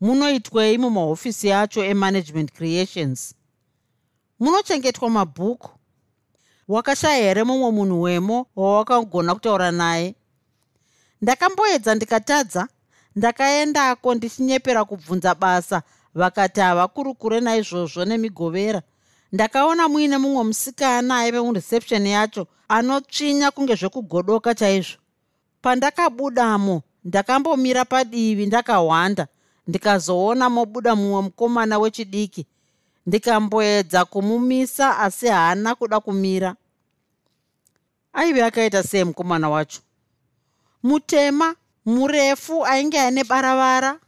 Munoitwei 0.00 0.78
mumahofisi 0.78 1.52
acho 1.52 1.84
emanagement 1.84 2.52
creations 2.52 3.34
munochengetwa 4.40 5.10
mabhuku. 5.10 5.70
Wakashaya 6.68 7.16
here 7.16 7.44
mumwe 7.44 7.70
munhu 7.70 8.02
wemo 8.02 8.46
wawakagona 8.56 9.34
kutaura 9.34 9.70
naye? 9.70 10.14
Ndakamboedza 11.22 11.94
ndikatadza 11.94 12.68
ndakaendako 13.16 14.14
ndichinyepera 14.14 14.84
kubvunza 14.84 15.34
basa 15.34 15.82
vakati 16.14 16.60
havakurukure 16.60 17.40
naizvozvo 17.40 18.04
nemigovera. 18.04 18.82
Ndakaona 19.32 19.88
muine 19.88 20.18
mumwe 20.18 20.44
musikana 20.44 21.18
aive 21.18 21.40
mureception 21.40 22.06
yacho 22.06 22.46
anotsvinya 22.68 23.50
kunge 23.50 23.74
zvekugodoka 23.74 24.54
chaizvo. 24.54 24.98
Pandakabudamo 25.62 26.82
ndakambomira 27.04 27.84
padivi 27.84 28.46
ndakahwanda. 28.46 29.26
Ndikazoona 29.66 30.50
mobuda 30.50 30.96
mumwe 30.96 31.22
mukomana 31.22 31.78
wechidiki 31.78 32.46
ndikamboedza 33.06 34.04
kumumisa 34.04 34.98
asi 34.98 35.26
haana 35.28 35.74
kuda 35.74 36.00
kumira. 36.00 36.56
Aive 38.12 38.44
akaita 38.44 38.82
sei 38.82 39.04
mukomana 39.04 39.48
wacho? 39.50 39.80
Mutema 40.82 41.56
murefu 41.84 42.66
ainge 42.66 43.00
aine 43.00 43.24
baravara. 43.24 44.00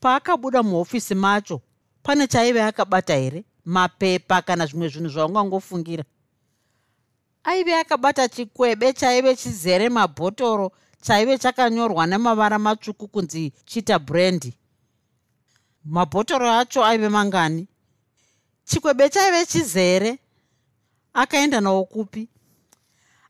Paakabuda 0.00 0.62
muhofisi 0.62 1.14
macho 1.14 1.60
pane 2.02 2.26
chaive 2.26 2.62
akabata 2.62 3.16
here? 3.16 3.44
Mapepa 3.64 4.42
kana 4.42 4.66
zvimwe 4.66 4.88
zvinhu 4.88 5.08
zvaungangofungira. 5.08 6.04
Aive 7.44 7.74
akabata 7.76 8.28
chikwebe 8.28 8.92
chaive 8.92 9.36
chizere 9.36 9.88
mabhotoro 9.88 10.72
chaive 11.02 11.38
chakanyorwa 11.38 12.06
nemavara 12.06 12.58
matsvuku 12.58 13.08
kunzi 13.08 13.52
chita 13.64 13.98
brendi 13.98 14.54
mabhotoro 15.84 16.50
acho 16.52 16.84
aive 16.84 17.08
mangani. 17.08 17.68
Chikwebe 18.64 19.08
chaive 19.08 19.46
chizere. 19.46 20.18
Akaenda 21.14 21.60
nawo 21.60 21.84
kupi. 21.84 22.28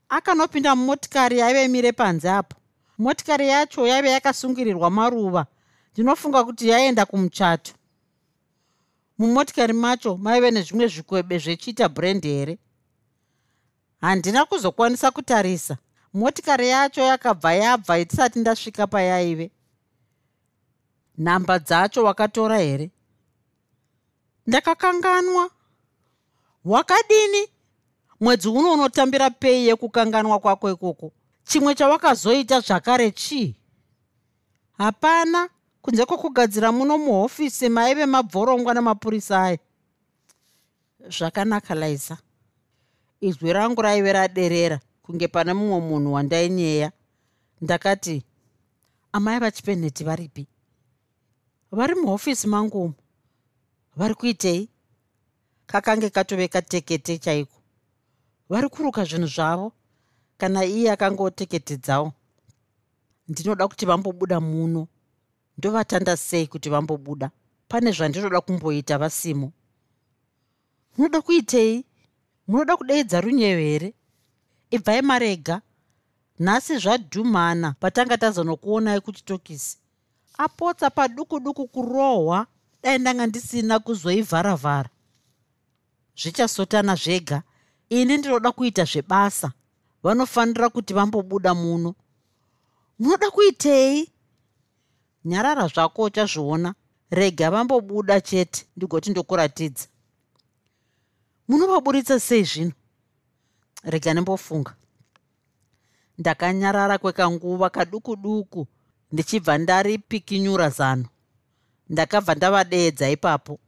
Akanopinda 0.09 0.75
mumotikari 0.75 1.39
yaive 1.39 1.67
mire 1.67 1.91
panze 1.91 2.29
apo. 2.29 2.55
Motikari 2.97 3.47
yacho 3.49 3.87
yaive 3.87 4.09
yakasungirirwa 4.09 4.89
maruva. 4.89 5.45
Ndinofunga 5.93 6.43
kuti 6.43 6.69
yaenda 6.69 7.05
kumuchato. 7.05 7.71
Mumotikari 9.17 9.73
macho 9.73 10.17
maive 10.17 10.51
nezvimwe 10.51 10.87
zvikwebe 10.87 11.37
zvechiita 11.39 11.89
brand 11.89 12.23
here? 12.23 12.57
Handina 14.01 14.45
kuzokwanisa 14.45 15.11
kutarisa. 15.11 15.77
Motikari 16.13 16.69
yacho 16.69 17.01
yakabva 17.01 17.53
yabva 17.53 17.99
itisati 17.99 18.39
ndasvika 18.39 18.87
payaive 18.87 19.51
nhamba 21.19 21.59
dzacho 21.59 22.03
wakatora 22.03 22.57
here? 22.57 22.91
Ndakakanganwa. 24.47 25.49
Wakadini? 26.65 27.47
Mwedzi 28.19 28.47
uno 28.47 28.73
unotambira 28.73 29.29
pei 29.29 29.67
yekukanganwa 29.67 30.39
kwako 30.39 30.71
ikoko? 30.71 31.11
Chimwe 31.43 31.75
chawakazoita 31.75 32.59
zvakare 32.59 33.11
chii? 33.11 33.55
Hapana. 34.77 35.49
Kunze 35.81 36.05
kwokugadzira 36.05 36.71
muno 36.71 36.97
muhofisi 36.97 37.69
maive 37.69 38.05
mabvorongwa 38.05 38.73
namapurisa 38.73 39.43
aya 39.43 39.57
zvakanaka 41.09 41.75
liza. 41.75 42.17
Izwi 43.21 43.53
rangu 43.53 43.81
raive 43.81 44.13
raderera 44.13 44.79
kunge 45.03 45.27
pane 45.27 45.53
mumwe 45.53 45.79
munhu 45.79 46.13
wandainyeya. 46.13 46.91
Ndakati 47.61 48.23
amai 49.11 49.39
vachipenheti 49.39 50.03
varipi 50.03 50.47
vari 51.71 51.95
muhofisi 51.95 52.47
mangumo 52.47 52.93
vari 53.95 54.15
kuitei? 54.15 54.69
Kakange 55.67 56.09
katoveka 56.09 56.61
tekete 56.61 57.17
chaiko? 57.17 57.61
Vari 58.49 58.69
kuruka 58.69 59.05
zvinhu 59.05 59.27
zvavo? 59.27 59.71
Kana 60.37 60.65
iye 60.65 60.91
akangoteketedzawo? 60.91 62.13
Ndinoda 63.27 63.67
kuti 63.67 63.85
vambobuda 63.85 64.39
muno. 64.39 64.87
Ndovatanda 65.57 66.17
sei 66.17 66.47
kuti 66.47 66.69
vambobuda? 66.69 67.31
Pane 67.67 67.91
zvandinoda 67.91 68.41
kumboita 68.41 68.97
vasimo 68.97 69.51
munoda 70.97 71.21
kuitei? 71.21 71.85
Munoda 72.47 72.77
kudeidza 72.77 73.21
runyeyo 73.21 73.59
here? 73.59 73.93
Ibvai 74.71 75.01
marega. 75.01 75.61
Nhasi 76.39 76.77
zvadhumhana 76.77 77.75
patanga 77.79 78.17
tazonokuonai 78.17 79.01
kuchitokisi 79.01 79.77
apotsa 80.39 80.89
paduku 80.89 81.39
duku 81.39 81.67
kurohwa 81.67 82.47
dai 82.83 82.99
ndanga 82.99 83.27
ndisina 83.27 83.79
kuzoivharavhara. 83.79 84.89
Zvichasotana 86.15 86.95
zvega. 86.95 87.43
Ini 87.89 88.17
ndinoda 88.17 88.51
kuita 88.51 88.83
zvebasa. 88.85 89.51
Vanofanira 90.03 90.69
kuti 90.69 90.93
vambobuda 90.93 91.53
muno. 91.53 91.95
Munoda 92.99 93.31
kuitei? 93.31 94.11
Nyarara 95.25 95.67
zvako 95.67 96.03
uchazviona. 96.03 96.75
Rega 97.11 97.51
vambobuda 97.51 98.21
chete. 98.21 98.65
Ndigoti 98.77 99.09
ndokuratidza. 99.09 99.87
Munovaburitsa 101.47 102.19
sei 102.19 102.43
zvino? 102.43 102.71
Rega 103.83 104.13
nembofunga 104.13 104.75
ndakanyarara 106.19 106.97
kwekanguva 106.97 107.69
kaduku 107.69 108.15
duku 108.15 108.67
ndichibva 109.11 109.57
ndaripikinyura 109.57 110.69
zano. 110.69 111.05
Ndakabva 111.89 112.35
ndavadeedza 112.35 113.09
ipapo. 113.09 113.59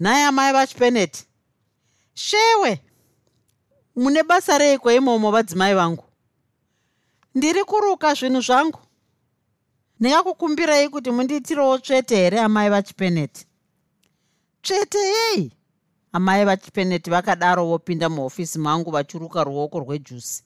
Nhai 0.00 0.22
amai 0.22 0.52
vachipeneti 0.52 1.26
shewe 2.14 2.80
mune 3.96 4.22
basa 4.22 4.58
reiko 4.58 4.92
imomo 4.92 5.30
vadzimai 5.30 5.74
vangu? 5.74 6.04
Ndiri 7.34 7.64
kuruka 7.64 8.14
zvinhu 8.14 8.40
zvangu. 8.40 8.80
Ndingakukumbirei 10.00 10.88
kuti 10.88 11.10
mundiitirewo 11.10 11.78
tsvete 11.78 12.16
here 12.16 12.40
amai 12.40 12.70
vachipeneti 12.70 13.46
tsvete 14.62 14.98
yei 14.98 15.52
amai 16.12 16.44
vachipeneti 16.44 17.10
vakadaro 17.10 17.66
vopinda 17.66 18.08
muhofisi 18.08 18.58
mangu 18.58 18.90
vachiruka 18.90 19.44
ruoko 19.44 19.78
rwejusi. 19.80 20.44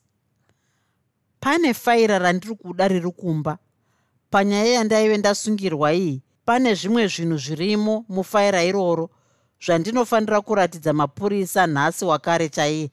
Pane 1.40 1.74
faira 1.74 2.18
randiri 2.18 2.54
kuda 2.54 2.88
riri 2.88 3.10
kumba 3.10 3.58
panyaya 4.30 4.72
yandaive 4.74 5.16
ndasungirwa 5.16 5.94
iyi 5.94 6.22
pane 6.44 6.74
zvimwe 6.74 7.06
zvinhu 7.06 7.38
zvirimo 7.38 8.04
mufaira 8.08 8.62
iroro 8.64 9.10
zvandinofanira 9.64 10.40
kuratidza 10.40 10.92
mapurisa 10.92 11.66
nhasi 11.66 12.04
wakare 12.04 12.48
chaiye 12.48 12.90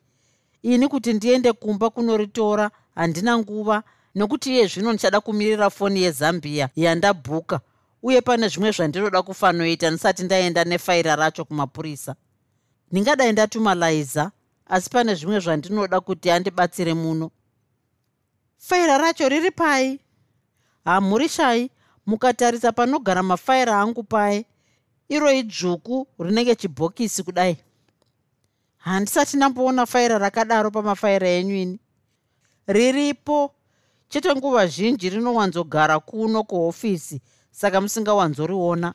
ini 0.62 0.88
kuti 0.88 1.14
ndiende 1.14 1.54
kumba 1.54 1.90
kunoritora 1.90 2.72
handina 2.96 3.38
nguva 3.38 3.84
nokuti 4.16 4.54
iye 4.54 4.68
zvino 4.68 4.94
ndichada 4.94 5.22
kumirira 5.22 5.70
foni 5.70 6.02
yezambia 6.02 6.70
yandabhuka 6.76 7.60
uye 8.04 8.22
pane 8.22 8.48
zvimwe 8.48 8.72
zvandinoda 8.72 9.22
kufanoita 9.22 9.90
ndisati 9.92 10.24
ndaenda 10.24 10.64
nefaira 10.64 11.16
racho 11.16 11.46
kumapurisa. 11.46 12.16
Ndingadai 12.92 13.32
ndatuma 13.32 13.76
laiza 13.76 14.32
asi 14.66 14.90
pane 14.90 15.16
zvimwe 15.16 15.40
zvandinoda 15.40 16.00
kuti 16.00 16.32
andibatsire 16.32 16.94
muno. 16.94 17.32
Faira 18.58 18.98
racho 18.98 19.30
riri 19.30 19.52
pai 19.52 20.00
hamuri 20.88 21.30
shai 21.30 21.70
mukatarisa 22.06 22.72
panogara 22.72 23.24
mafaira 23.24 23.80
angu 23.82 24.04
pai 24.04 24.46
iro 25.10 25.32
idzvuku 25.32 26.08
rinenge 26.20 26.56
chibhokisi 26.56 27.24
kudai. 27.24 27.58
Handisati 28.78 29.38
ndamboona 29.38 29.86
faira 29.86 30.18
rakadaro 30.18 30.72
pamafaira 30.72 31.28
enyu 31.28 31.56
ini. 31.56 31.80
Riripo. 32.68 33.52
Chete 34.10 34.36
nguva 34.36 34.68
zhinji 34.68 35.10
rinowanzogara 35.10 36.00
kuno 36.00 36.44
kuhofisi 36.44 37.22
saka 37.52 37.82
musingawanzoriona. 37.82 38.94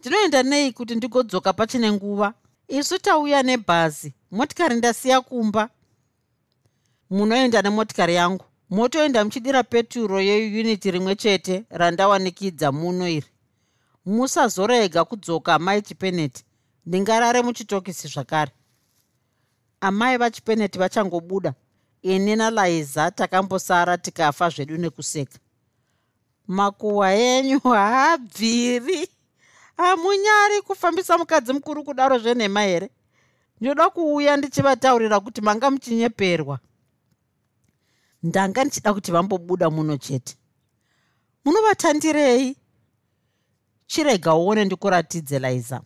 Ndinoenda 0.00 0.42
nei 0.42 0.72
kuti 0.72 0.94
ndigodzoka 0.94 1.52
pachine 1.52 1.92
nguva? 1.92 2.34
Isu 2.68 2.98
tauya 2.98 3.42
nebhazi 3.42 4.14
motikari 4.30 4.76
ndasiya 4.76 5.20
kumba. 5.20 5.68
Munoenda 7.10 7.62
nemotikari 7.62 8.14
yangu 8.14 8.44
motoenda 8.72 9.24
muchidira 9.24 9.62
peturo 9.62 10.20
yeyuniti 10.20 10.90
rimwe 10.90 11.16
chete 11.16 11.64
randawanikidza 11.70 12.72
muno 12.72 13.08
iri. 13.08 13.26
Musazorega 14.06 15.04
kudzoka 15.04 15.54
amai 15.54 15.82
chipeneti. 15.82 16.44
Ndingarare 16.86 17.42
muchitokisi 17.42 18.08
zvakare. 18.08 18.52
Amai 19.80 20.16
vachipeneti 20.16 20.78
vachangobuda. 20.78 21.54
Ini 22.02 22.36
nalaiza 22.36 23.10
takambosara 23.10 23.98
tikafa 23.98 24.48
zvedu 24.48 24.76
nekuseka. 24.76 25.38
Makuhwa 26.46 27.12
enyu 27.12 27.58
haabviri. 27.58 29.08
Hamunyari 29.76 30.62
kufambisa 30.66 31.18
mukadzi 31.18 31.52
mukuru 31.52 31.84
kudaro 31.84 32.18
zvenhema 32.18 32.62
here? 32.62 32.90
Ndinoda 33.60 33.90
kuuya 33.90 34.36
ndichivataurira 34.36 35.20
kuti 35.20 35.40
manga 35.40 35.70
muchinyeperwa 35.70 36.58
ndanga 38.22 38.64
ndichida 38.64 38.94
kuti 38.94 39.12
vambobuda 39.12 39.70
muno 39.70 39.96
chete. 39.96 40.36
Munovatandirei 41.44 42.56
chirega 43.86 44.34
uone 44.34 44.64
ndikuratidze 44.64 45.38
laiza 45.38 45.80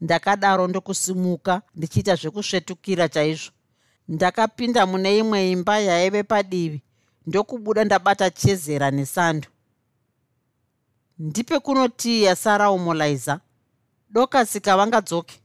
ndakadaro 0.00 0.68
ndokusimuka 0.68 1.62
ndichiita 1.74 2.14
zvekusvetukira 2.16 3.08
chaizvo. 3.08 3.50
Ndakapinda 4.08 4.86
mune 4.86 5.18
imwe 5.18 5.50
imba 5.50 5.78
yaive 5.78 6.22
padivi 6.22 6.82
ndokubuda 7.26 7.84
ndabata 7.84 8.30
chezera 8.30 8.90
nesando 8.90 9.48
ndipe 11.18 11.58
kunotii 11.58 12.22
yasara 12.22 12.70
umo 12.70 12.94
laiza 12.94 13.40
dokasika 14.10 14.76
vangadzoke 14.76 15.40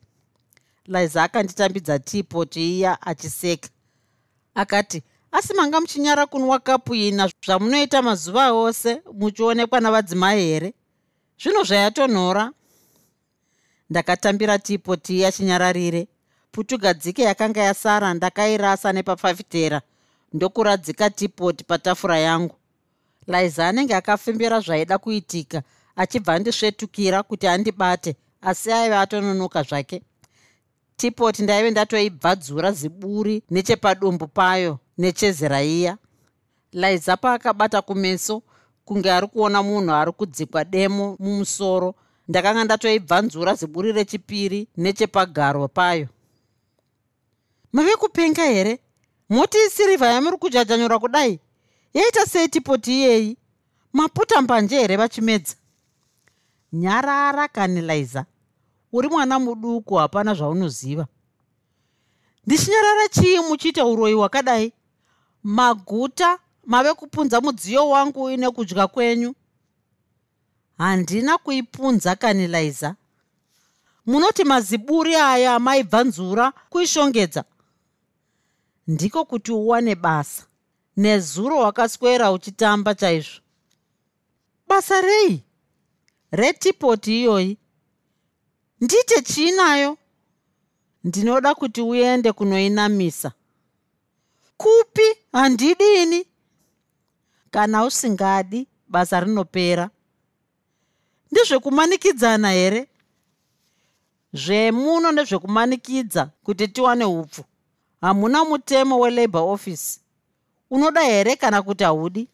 laiza 0.86 1.24
akanditambidza 1.24 2.00
tiipoti 2.00 2.78
iya 2.78 3.02
achiseka. 3.02 3.70
Akati 4.56 5.04
asi 5.34 5.54
manga 5.54 5.82
muchinyara 5.82 6.26
kunwa 6.26 6.60
kapu 6.60 6.96
ina 6.96 7.30
zvamunoita 7.46 8.02
mazuva 8.02 8.52
ose 8.52 9.02
muchionekwa 9.14 9.80
navadzimai 9.80 10.42
here? 10.42 10.74
Zvino 11.42 11.64
zvayatonhora. 11.64 12.52
Ndakatambira 13.90 14.60
tiipoti 14.60 15.18
iya 15.18 15.32
chinyararire 15.32 16.08
putugadzike 16.52 17.24
yakanga 17.24 17.62
yasara 17.62 18.14
ndakairasa 18.14 18.94
nepafafitera. 18.94 19.82
Ndokuradzika 20.34 21.10
tipoti 21.10 21.64
patafura 21.64 22.20
yangu. 22.20 22.56
Laiza 23.28 23.68
anenge 23.68 23.96
akafembera 23.96 24.60
zvaida 24.60 24.98
kuitika 24.98 25.64
achibva 25.96 26.34
andisvetukira 26.34 27.24
kuti 27.24 27.48
andibate 27.48 28.16
asi 28.42 28.72
aiva 28.72 29.02
atononoka 29.02 29.64
zvake 29.64 30.02
tipoti 31.04 31.44
ndaive 31.44 31.72
ndatoibvadzura 31.72 32.72
ziburi 32.72 33.44
nechepadumbu 33.52 34.28
payo 34.28 34.80
nechezera 34.98 35.64
iya 35.64 35.98
laiza 36.72 37.18
paakabata 37.18 37.82
kumeso 37.82 38.42
kunge 38.86 39.12
ari 39.12 39.28
kuona 39.28 39.64
munhu 39.64 39.92
ari 39.94 40.12
kudzikwa 40.12 40.66
demo 40.66 41.18
mumusoro. 41.20 41.96
Ndakanga 42.28 42.64
ndatoibvanzura 42.64 43.56
ziburi 43.56 43.92
rechipiri 43.92 44.68
nechepagaro 44.78 45.68
payo. 45.68 46.08
Mave 47.74 47.96
kupenga 47.96 48.44
here? 48.46 48.80
Moti 49.30 49.58
isirivha 49.68 50.08
yamuri 50.08 50.38
kujajanyura 50.38 51.00
kudai? 51.00 51.40
Yaita 51.94 52.26
sei 52.26 52.48
tipoti 52.48 52.92
iyeyi 52.92 53.38
maputa 53.94 54.42
mbanje 54.42 54.80
here 54.80 54.98
vachimedza? 54.98 55.56
Nyarara 56.74 57.48
kani 57.48 57.82
laiza 57.82 58.26
uri 58.94 59.10
mwana 59.10 59.40
muduku 59.40 59.96
hapana 59.96 60.34
zvaunoziva. 60.34 61.08
Ndichinyarara 62.46 63.08
chii 63.08 63.40
muchiita 63.40 63.86
uroyi 63.86 64.14
hwakadai. 64.14 64.74
Maguta 65.44 66.40
mave 66.66 66.94
kupunza 66.94 67.42
mudziyo 67.42 67.90
wangu 67.90 68.30
ine 68.30 68.50
kudya 68.52 68.88
kwenyu. 68.88 69.36
Handina 70.78 71.38
kuipunza 71.38 72.16
kani 72.16 72.48
laiza. 72.48 72.96
Munoti 74.06 74.44
maziburi 74.44 75.16
aya 75.16 75.60
maibvanzura 75.60 76.54
kuishongedza. 76.70 77.44
Ndiko 78.88 79.26
kuti 79.26 79.52
uwane 79.52 79.96
basa. 79.96 80.44
Nezuro 80.98 81.58
wakaswera 81.58 82.32
uchitamba 82.32 82.96
chaizvo. 82.96 83.42
Basa 84.68 85.02
rei? 85.02 85.44
Retipoti 86.32 87.20
iyoyi 87.22 87.58
ndite 88.84 89.22
chiinayo 89.22 89.98
ndinoda 91.04 91.56
kuti 91.56 91.82
uende 91.82 92.32
kunoinamisa. 92.32 93.32
Kupi? 94.58 95.08
Handidini. 95.32 96.26
Kana 97.52 97.86
usingadi 97.86 98.68
basa 98.88 99.20
rinopera. 99.20 99.90
Ndezvekumanikidzana 101.32 102.52
here? 102.52 102.88
Zvemuno 104.34 105.12
ndezvekumanikidza 105.12 106.30
kuti 106.44 106.68
tiwane 106.68 107.06
upfu. 107.06 107.44
Hamuna 108.02 108.46
mutemo 108.46 109.00
welabour 109.00 109.54
office. 109.54 110.00
Unoda 110.70 111.02
here 111.02 111.36
kana 111.36 111.62
kuti 111.62 111.84
haudi 111.84 112.28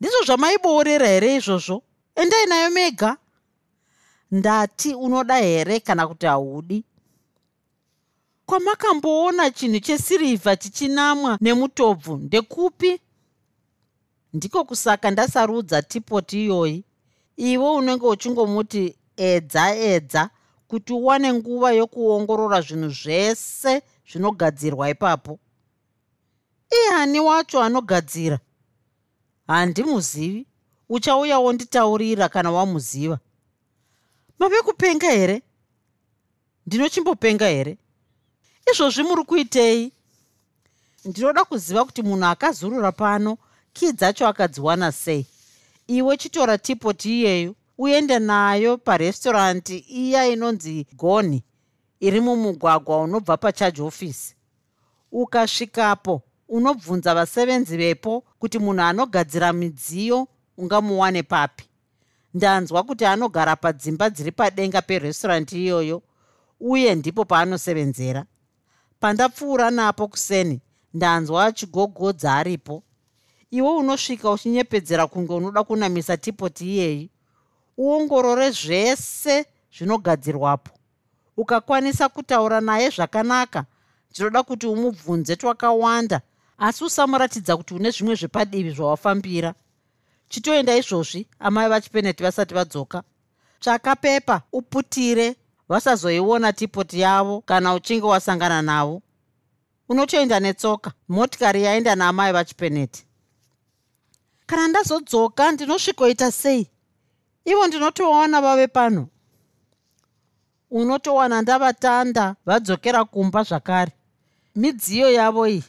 ndizvo 0.00 0.22
zvamaiboorera 0.26 1.06
here 1.06 1.36
izvozvo? 1.36 1.82
Endai 2.14 2.46
nayo 2.46 2.70
mega 2.70 3.16
ndati 4.30 4.94
unoda 4.94 5.36
here 5.36 5.80
kana 5.80 6.08
kuti 6.08 6.26
haudi? 6.26 6.84
Kwamakamboona 8.46 9.50
chinhu 9.50 9.80
chesirivha 9.80 10.56
chichinamwa 10.56 11.38
nemutobvu 11.40 12.16
ndekupi? 12.16 13.00
Ndiko 14.32 14.64
kusaka 14.64 15.10
ndasarudza 15.10 15.82
tipoti 15.82 16.44
iyoyi. 16.44 16.84
Iwe 17.36 17.70
unenge 17.70 18.06
uchingomuti 18.06 18.96
edza 19.16 19.76
edza 19.76 20.30
kuti 20.68 20.92
uwane 20.92 21.32
nguva 21.32 21.72
yokuongorora 21.72 22.60
zvinhu 22.60 22.88
zvese 22.88 23.82
zvinogadzirwa 24.10 24.90
ipapo. 24.90 25.38
Ihani 26.70 27.20
wacho 27.20 27.62
anogadzira? 27.62 28.38
Handimuzivi. 29.46 30.46
Uchauyawo 30.88 31.52
nditaurira 31.52 32.28
kana 32.28 32.50
wamuziva 32.50 33.18
mave 34.40 34.62
kupenga 34.62 35.10
here? 35.10 35.42
Ndinochimbopenga 36.66 37.48
here? 37.48 37.78
Izvozvi 38.72 39.02
muri 39.02 39.24
kuitei? 39.24 39.92
Ndinoda 41.04 41.44
kuziva 41.44 41.84
kuti 41.84 42.02
munhu 42.02 42.24
akazurura 42.26 42.92
pano 42.92 43.38
kii 43.72 43.92
dzacho 43.92 44.26
akadziwana 44.28 44.92
sei. 44.92 45.26
Iwe 45.86 46.16
chitora 46.16 46.58
tipoti 46.58 47.20
iyeyo 47.20 47.54
uende 47.78 48.18
nayo 48.18 48.76
parestoranti 48.78 49.78
iya 49.78 50.26
inonzi 50.26 50.86
goni 50.92 51.42
iri 52.00 52.20
mumugwagwa 52.20 53.00
unobva 53.02 53.36
pacharge 53.36 53.82
office 53.82 54.34
ukasvikapo 55.12 56.22
unobvunza 56.48 57.14
vasevenzi 57.14 57.76
vepo 57.76 58.24
kuti 58.38 58.58
munhu 58.58 58.82
anogadzira 58.82 59.52
midziyo 59.52 60.28
ungamuwane 60.56 61.22
papi 61.22 61.64
ndanzwa 62.34 62.82
kuti 62.82 63.04
anogara 63.04 63.56
padzimba 63.56 64.10
dziri 64.10 64.32
padenga 64.32 64.82
perestauranti 64.82 65.64
iyoyo 65.64 66.02
uye 66.60 66.94
ndipo 66.94 67.24
paanosevenzera. 67.24 68.24
Pandapfuura 69.00 69.70
napo 69.70 70.08
kuseni 70.08 70.60
ndanzwa 70.94 71.44
achigogodza 71.44 72.34
aripo 72.34 72.82
iwe 73.50 73.70
unosvika 73.70 74.30
uchinyepedzera 74.30 75.06
kunge 75.06 75.32
unoda 75.32 75.64
kunamisa 75.64 76.16
tipoti 76.16 76.64
iyeyi 76.64 77.10
uongorore 77.78 78.50
zvese 78.50 79.46
zvinogadzirwapo. 79.76 80.70
Ukakwanisa 81.36 82.08
kutaura 82.08 82.60
naye 82.60 82.90
zvakanaka 82.90 83.64
ndinoda 84.10 84.42
kuti 84.42 84.66
umubvunze 84.66 85.36
twakawanda 85.36 86.20
asi 86.58 86.84
usamuratidza 86.84 87.56
kuti 87.56 87.74
une 87.74 87.90
zvimwe 87.90 88.14
zvepadivi 88.14 88.70
zvawafambira 88.70 89.54
chitoenda 90.30 90.76
izvozvi 90.76 91.26
amai 91.38 91.68
vachipeneti 91.68 92.22
vasati 92.22 92.54
vadzoka. 92.54 93.02
Tsvaka 93.60 93.96
pepa 93.96 94.42
uputire 94.52 95.36
vasazoiona 95.68 96.52
tipoti 96.52 97.00
yavo 97.00 97.40
kana 97.40 97.74
uchinge 97.74 98.06
wasangana 98.06 98.62
navo. 98.62 99.02
Unotoenda 99.88 100.40
netsoka 100.40 100.92
motikari 101.08 101.62
yaenda 101.62 101.94
naamai 101.94 102.32
vachipeneti. 102.32 103.06
Kana 104.46 104.68
ndazodzoka 104.68 105.52
ndinosvikoita 105.52 106.32
sei? 106.32 106.70
Ivo 107.44 107.66
ndinotovaona 107.66 108.40
vave 108.40 108.66
pano. 108.66 109.08
Unotowana 110.70 111.42
ndavatanda 111.42 112.36
vadzokera 112.46 113.04
kumba 113.04 113.42
zvakare. 113.42 113.92
Midziyo 114.56 115.10
yavo 115.10 115.46
iyi 115.48 115.64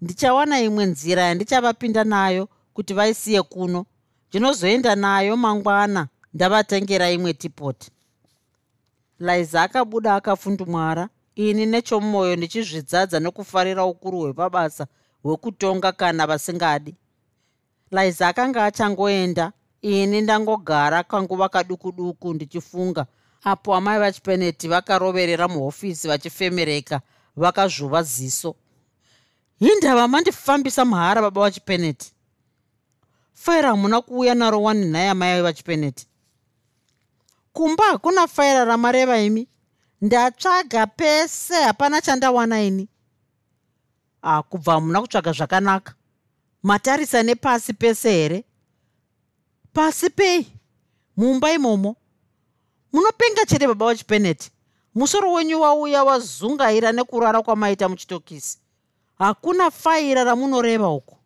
ndichawana 0.00 0.60
imwe 0.60 0.84
nzira 0.86 1.22
yandichavapinda 1.22 2.04
nayo 2.04 2.48
kuti 2.74 2.94
vaisiye 2.94 3.42
kuno 3.42 3.86
ndinozoenda 4.28 4.94
nayo 4.94 5.36
mangwana 5.36 6.08
ndavatengera 6.34 7.10
imwe 7.10 7.32
tipoti. 7.32 7.90
Liza 9.20 9.62
akabuda 9.62 10.14
akafundumwara 10.14 11.08
ini 11.34 11.66
nechomwoyo 11.66 12.36
ndichizvidzadza 12.36 13.20
nokufarira 13.20 13.84
ukuru 13.84 14.18
hwepabasa 14.20 14.86
hwekutonga 15.22 15.92
kana 15.92 16.26
vasingadi. 16.26 16.94
Liza 17.90 18.28
akanga 18.28 18.64
achangoenda 18.64 19.52
ini 19.82 20.20
ndangogara 20.20 21.02
kanguva 21.02 21.48
kaduku 21.48 21.92
duku 21.92 22.34
ndichifunga 22.34 23.06
apo 23.44 23.74
amai 23.74 23.98
vachipeneti 23.98 24.68
vakaroverera 24.68 25.48
muhofisi 25.48 26.08
vachifemereka 26.08 27.00
vakazvuva 27.36 28.02
ziso. 28.02 28.54
Hindava 29.58 30.08
mandifambisa 30.08 30.84
muhara 30.84 31.22
baba 31.22 31.40
vachipeneti 31.40 32.12
faira 33.40 33.68
hamuna 33.68 34.00
kuuya 34.00 34.34
naro 34.34 34.62
wani 34.62 34.86
nhai 34.86 35.08
amai 35.08 35.42
vachipeneti. 35.42 36.06
Kumba 37.52 37.84
hakuna 37.84 38.26
faira 38.26 38.64
ramareva 38.64 39.18
imi. 39.18 39.48
Ndatsvaga 40.02 40.86
pese 40.86 41.54
hapana 41.54 42.00
chandawana 42.00 42.62
ini. 42.62 42.88
Akubva 44.22 44.72
hamuna 44.72 45.00
kutsvaga 45.00 45.32
zvakanaka. 45.32 45.94
Matarisa 46.62 47.22
nepasi 47.22 47.72
pese 47.72 48.10
here? 48.12 48.44
Pasi 49.72 50.10
pei. 50.10 50.46
Mumba 51.16 51.52
imomo. 51.52 51.96
Munopenga 52.92 53.46
chete 53.46 53.66
baba 53.66 53.86
wachipeneti 53.86 54.50
musoro 54.94 55.32
wenyu 55.32 55.60
wauya 55.60 56.04
wazungaira 56.04 56.92
nekurara 56.92 57.42
kwamaita 57.42 57.88
muchitokisi. 57.88 58.58
Hakuna 59.18 59.70
faira 59.70 60.24
ramunoreva 60.24 60.88
uku 60.88 61.17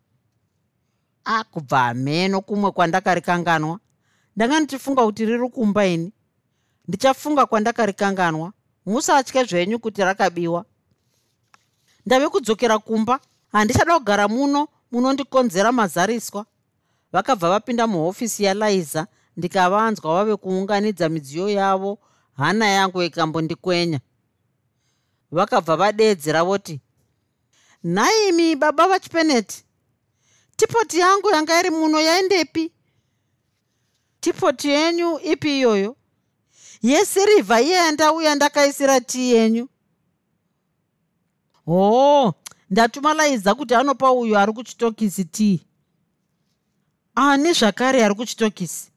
akubva 1.25 1.79
hameno 1.79 2.41
kumwe 2.41 2.71
kwandakarikanganwa. 2.73 3.79
Ndanga 4.37 4.61
ndichifunga 4.61 5.05
kuti 5.05 5.25
riri 5.27 5.49
kumba 5.49 5.87
ini. 5.87 6.13
Ndichafunga 6.89 7.47
kwandakarikanganwa. 7.47 8.53
Musatye 8.87 9.45
zvenyu 9.45 9.79
kuti 9.79 10.01
rakabiwa. 10.03 10.65
Ndave 12.07 12.29
kudzokera 12.29 12.79
kumba. 12.79 13.21
Handichada 13.53 13.99
kugara 13.99 14.29
muno 14.29 14.69
munondikonzera 14.93 15.73
mazariswa. 15.73 16.47
Vakabva 17.13 17.49
vapinda 17.51 17.87
muhofisi 17.87 18.45
yaliza 18.45 19.07
ndikavanzwa 19.37 20.15
vave 20.15 20.37
kuunganidza 20.37 21.09
midziyo 21.09 21.49
yavo 21.49 21.99
hana 22.37 22.67
yangu 22.67 23.03
ikambondikwenya. 23.03 24.01
Vakabva 25.33 25.77
vadeedzera 25.77 26.45
voti 26.45 26.81
nhaimi 27.85 28.57
baba 28.57 28.89
vachipeneti 28.89 29.65
tipoti 30.57 30.99
yangu 30.99 31.31
yanga 31.31 31.61
iri 31.61 31.71
muno 31.71 32.01
yaendepi 32.01 32.73
tipoti 34.21 34.69
yenyu 34.69 35.19
ipi 35.19 35.59
iyoyo? 35.59 35.97
Yesirivha 36.83 37.61
iye 37.61 37.75
yandauya 37.77 38.35
ndakaisira 38.35 39.01
tii 39.01 39.31
yenyu. 39.31 39.69
Hoo 41.65 42.33
ndatuma 42.71 43.15
laiza 43.15 43.55
kuti 43.55 43.75
anopa 43.75 44.13
uyo 44.13 44.39
ari 44.39 44.53
kuchitokisi 44.53 45.25
tii 45.25 45.61
ani 47.15 47.53
zvakare 47.53 48.05
ari 48.05 48.15
kuchitokisi? 48.15 48.91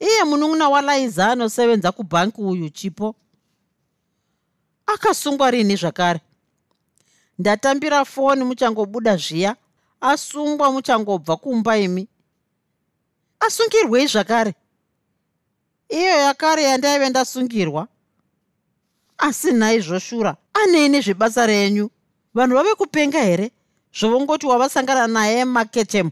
Iye 0.00 0.24
munun'una 0.24 0.68
walaiza 0.68 1.32
anosevenza 1.32 1.92
kubhanki 1.92 2.40
uyu 2.40 2.70
chipo? 2.70 3.14
Akasungwa 4.86 5.50
rini 5.50 5.76
zvakare. 5.76 6.20
Ndatambira 7.38 8.04
foni 8.04 8.44
muchangobuda 8.44 9.16
zviya 9.16 9.56
asungwa 10.00 10.72
muchangobva 10.72 11.36
kumba 11.36 11.78
imi. 11.78 12.08
Asungirwei 13.40 14.06
zvakare? 14.06 14.54
Iyo 15.88 16.10
yakare 16.10 16.62
yandaive 16.62 17.08
ndasungirwa? 17.08 17.88
Asi 19.18 19.52
naizvoshura 19.52 20.36
anei 20.54 21.00
zvebasa 21.02 21.46
renyu. 21.46 21.90
Vanhu 22.34 22.56
vave 22.56 22.74
kupenga 22.74 23.22
here? 23.22 23.50
Zvovongoti 23.92 24.46
wavasangana 24.46 25.06
naye 25.06 25.44
maketemu 25.44 26.10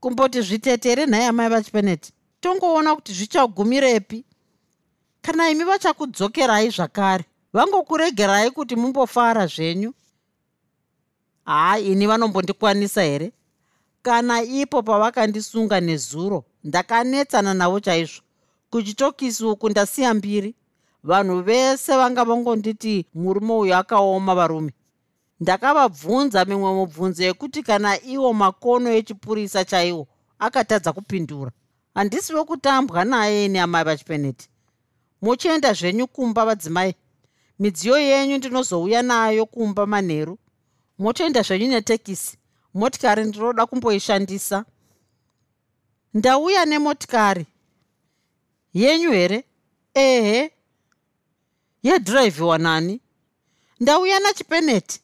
kumboti 0.00 0.42
zvitetere 0.42 1.06
nhai 1.06 1.24
amai 1.24 1.48
vachipeneti 1.48 2.12
tongoona 2.40 2.94
kuti 2.94 3.12
zvichagumirepi. 3.12 4.24
Kana 5.22 5.50
imi 5.50 5.64
vachakudzokerai 5.64 6.70
zvakare 6.70 7.24
vangokuregerai 7.52 8.50
kuti 8.50 8.76
mumbofara 8.76 9.46
zvenyu 9.46 9.94
haa 11.44 11.78
ini 11.78 12.06
vanombondikwanisa 12.06 13.02
here? 13.02 13.32
Kana 14.02 14.42
ipo 14.42 14.82
pavakandisunga 14.82 15.80
nezuro 15.80 16.44
ndakanetsana 16.64 17.54
navo 17.54 17.80
chaizvo. 17.80 18.22
Kuchitokisi 18.70 19.44
uku 19.44 19.68
ndasiya 19.68 20.14
mbiri. 20.14 20.54
Vanhu 21.04 21.42
vese 21.42 21.96
vanga 21.96 22.24
vangonditi 22.24 23.06
murume 23.14 23.52
uyu 23.54 23.74
akaoma 23.74 24.34
varume. 24.34 24.72
Ndakavabvunza 25.40 26.44
mimwe 26.44 26.72
mubvunzo 26.74 27.24
yekuti 27.24 27.62
kana 27.62 28.02
iwo 28.04 28.32
makono 28.32 28.90
echipurisa 28.90 29.64
chaiwo 29.64 30.06
akatadza 30.38 30.92
kupindura. 30.92 31.50
Handisi 31.94 32.34
wekutambwa 32.34 33.04
naye 33.04 33.48
neamai 33.48 33.84
vachipeneti. 33.84 34.48
Muchienda 35.22 35.72
zvenyu 35.72 36.06
kumba 36.06 36.44
vadzimai. 36.44 36.94
Midziyo 37.58 37.98
yenyu 37.98 38.36
ndinozouya 38.38 39.02
nayo 39.02 39.46
kumba 39.46 39.86
manheru 39.86 40.38
motoenda 40.98 41.42
zvenyu 41.42 41.68
netekisi. 41.68 42.38
Motikari 42.74 43.24
ndinoda 43.24 43.66
kumboishandisa. 43.66 44.64
Ndauya 46.14 46.64
nemotikari 46.64 47.46
yenyu 48.74 49.10
here? 49.12 49.44
Ehe. 49.94 50.50
Yedhiraivhiwa 51.82 52.58
nani? 52.58 53.00
Ndauya 53.80 54.20
nachipeneti. 54.20 55.00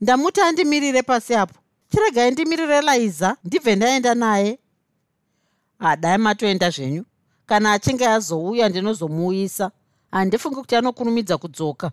Ndamuti 0.00 0.40
andimirire 0.40 1.02
pasi 1.02 1.34
apo. 1.34 1.54
Chiregai 1.92 2.30
ndimirire 2.30 2.80
laiza 2.82 3.36
ndibve 3.44 3.76
ndaenda 3.76 4.14
naye. 4.14 4.58
Hadai 5.78 6.18
matoenda 6.18 6.70
zvenyu. 6.70 7.04
Kana 7.46 7.72
achinge 7.72 8.06
azouya 8.06 8.68
ndinozomuuyisa 8.68 9.70
handifungi 10.10 10.56
kuti 10.56 10.76
anokurumidza 10.76 11.38
kudzoka. 11.38 11.90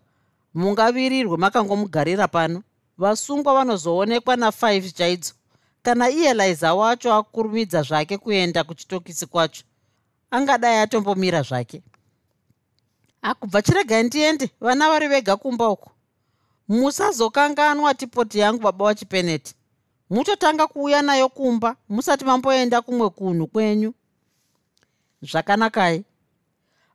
Mungavirirwe 0.54 1.38
makangomugarira 1.38 2.28
pano 2.28 2.64
vasungwa 2.98 3.54
vanozoonekwa 3.54 4.36
na5 4.36 4.92
chaidzo. 4.92 5.34
Kana 5.82 6.10
iye 6.10 6.34
laiza 6.34 6.74
wacho 6.74 7.14
akurumidza 7.14 7.82
zvake 7.82 8.18
kuenda 8.18 8.64
kuchitokisi 8.64 9.26
kwacho 9.26 9.64
angadai 10.32 10.78
atombomira 10.78 11.42
zvake. 11.42 11.82
Akubva 13.22 13.62
chiregai 13.62 14.04
ndiende 14.04 14.50
vana 14.62 14.90
vari 14.90 15.08
vega 15.08 15.36
kumba 15.36 15.70
uko 15.70 15.92
musazokanganwa 16.68 17.94
tipoti 17.94 18.40
yangu 18.40 18.62
baba 18.62 18.86
wachipeneti 18.86 19.56
mutotanga 20.10 20.68
kuuya 20.68 21.02
nayo 21.02 21.30
kumba 21.30 21.76
musati 21.90 22.26
mamboenda 22.26 22.82
kumwe 22.82 23.10
kunhu 23.10 23.48
kwenyu. 23.48 23.94
Zvakanakai 25.22 26.04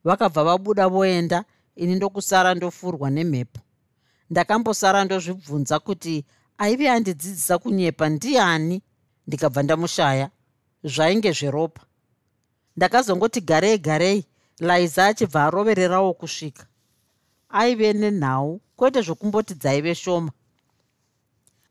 vakabva 0.05 0.45
vabuda 0.45 0.89
voenda 0.89 1.45
ini 1.77 1.95
ndokusara 1.95 2.55
ndofurwa 2.55 3.11
nemhepo 3.11 3.61
ndakambosara 4.33 5.05
ndozvibvunza 5.05 5.77
kuti 5.79 6.25
aive 6.59 6.91
andidzidzisa 6.91 7.59
kunyepa 7.59 8.09
ndiani 8.09 8.77
ndikabva 9.27 9.63
ndamushaya 9.63 10.31
zvainge 10.85 11.33
zveropa. 11.33 11.83
Ndakazongoti 12.77 13.41
garei 13.41 13.79
garei 13.79 14.25
laiza 14.59 15.07
achibva 15.07 15.45
arovererawo 15.45 16.15
kusvika. 16.15 16.67
Aive 17.49 17.93
nenhau 17.93 18.61
kwete 18.77 19.01
zvokumboti 19.03 19.55
dzaive 19.55 19.95
shoma. 19.95 20.33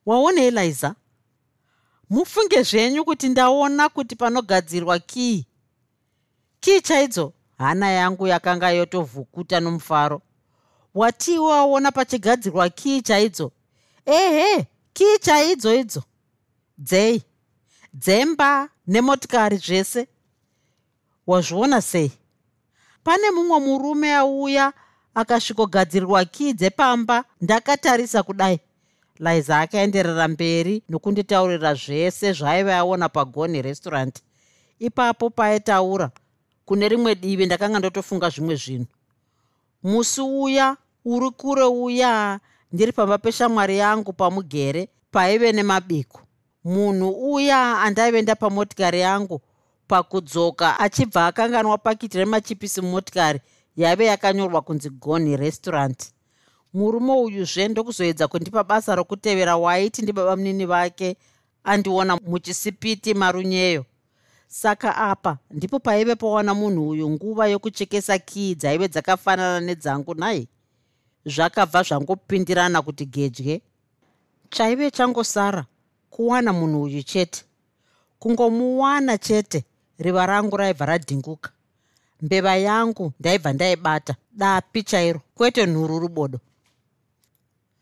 Waonei 0.05 0.51
laiza? 0.51 0.95
Mufunge 2.09 2.63
zvenyu 2.63 3.05
kuti 3.05 3.29
ndaona 3.29 3.89
kuti 3.89 4.15
panogadzirwa 4.15 4.99
kii. 4.99 5.45
Kii 6.59 6.81
chaidzo? 6.81 7.33
Hana 7.57 7.89
yangu 7.91 8.27
yakanga 8.27 8.69
yotovhukuta 8.71 9.59
nomufaro 9.59 10.21
watiwo 10.95 11.49
waona 11.49 11.91
pachigadzirwa 11.91 12.69
kii 12.69 13.01
chaidzo? 13.01 13.51
Ehe 14.05 14.67
kii 14.93 15.17
chaidzo 15.21 15.75
idzo? 15.75 16.03
Dzei. 16.77 17.23
Dzemba 17.93 18.69
nemotikari 18.87 19.57
zvese. 19.57 20.07
Wazviona 21.27 21.81
sei? 21.81 22.11
Pane 23.03 23.31
mumwe 23.31 23.59
murume 23.59 24.13
auya 24.13 24.73
akasvikogadzirirwa 25.15 26.25
kii 26.25 26.53
dzepamba. 26.53 27.23
Ndakatarisa 27.41 28.23
kudai. 28.23 28.59
Laiza 29.19 29.59
akaenderera 29.59 30.27
mberi 30.27 30.83
nokunditaurira 30.89 31.73
zvese 31.73 32.33
zvaaiva 32.33 32.77
aona 32.77 33.09
pagoni 33.09 33.61
restaurant. 33.61 34.21
Ipapo 34.79 35.29
paaitaura 35.29 36.11
kune 36.65 36.89
rimwe 36.89 37.15
divi 37.15 37.45
ndakanga 37.45 37.79
ndotofunga 37.79 38.29
zvimwe 38.29 38.55
zvinhu 38.55 38.87
musi 39.83 40.21
uya 40.21 40.77
uri 41.05 41.29
kure 41.31 41.63
uya 41.63 42.39
ndiri 42.71 42.91
pamba 42.91 43.17
peshamwari 43.17 43.77
yangu 43.77 44.13
pamugere 44.13 44.89
paive 45.11 45.51
nemabiko. 45.51 46.21
Munhu 46.63 47.33
uya 47.33 47.81
andaive 47.81 48.21
ndapamotikari 48.21 48.99
yangu 48.99 49.41
pakudzoka 49.87 50.79
achibva 50.79 51.27
akanganwa 51.27 51.77
pakiti 51.77 52.17
remachipisi 52.17 52.81
mumotikari 52.81 53.41
yaive 53.77 54.05
yakanyorwa 54.05 54.61
kunzi 54.61 54.89
goni 54.89 55.37
restaurant. 55.37 56.11
Murume 56.73 57.13
uyuzve 57.13 57.67
ndokuzoedza 57.67 58.27
kundipa 58.27 58.63
basa 58.63 58.95
rokutevera 58.95 59.57
waiti 59.57 60.01
ndibaba 60.01 60.35
munini 60.35 60.65
vake 60.65 61.17
andiona 61.63 62.15
muchisipiti 62.17 63.13
marunyeyo 63.13 63.85
saka 64.51 64.95
apa 64.97 65.37
ndipo 65.51 65.79
paive 65.79 66.15
pawana 66.15 66.53
munhu 66.53 66.89
uyu 66.89 67.09
nguva 67.09 67.47
yokuchekesa 67.47 68.19
kii 68.19 68.55
dzaive 68.55 68.87
dzakafanana 68.87 69.59
nedzangu 69.59 70.13
nai 70.13 70.47
zvakabva 71.25 71.83
zvangopindirana 71.83 72.81
kuti 72.81 73.05
gedye. 73.05 73.61
Chaive 74.49 74.91
changosara 74.91 75.65
kuwana 76.09 76.53
munhu 76.53 76.83
uyu 76.83 77.03
chete. 77.03 77.43
Kungomuwana 78.19 79.17
chete 79.17 79.63
riva 79.99 80.25
rangu 80.25 80.57
raibva 80.57 80.85
radhinguka. 80.85 81.49
Mbeva 82.21 82.55
yangu 82.55 83.13
ndaibva 83.19 83.53
ndaibata 83.53 84.15
dapi 84.31 84.83
chairo 84.83 85.21
kwete 85.35 85.65
nhuru 85.65 85.99
rubodo. 85.99 86.39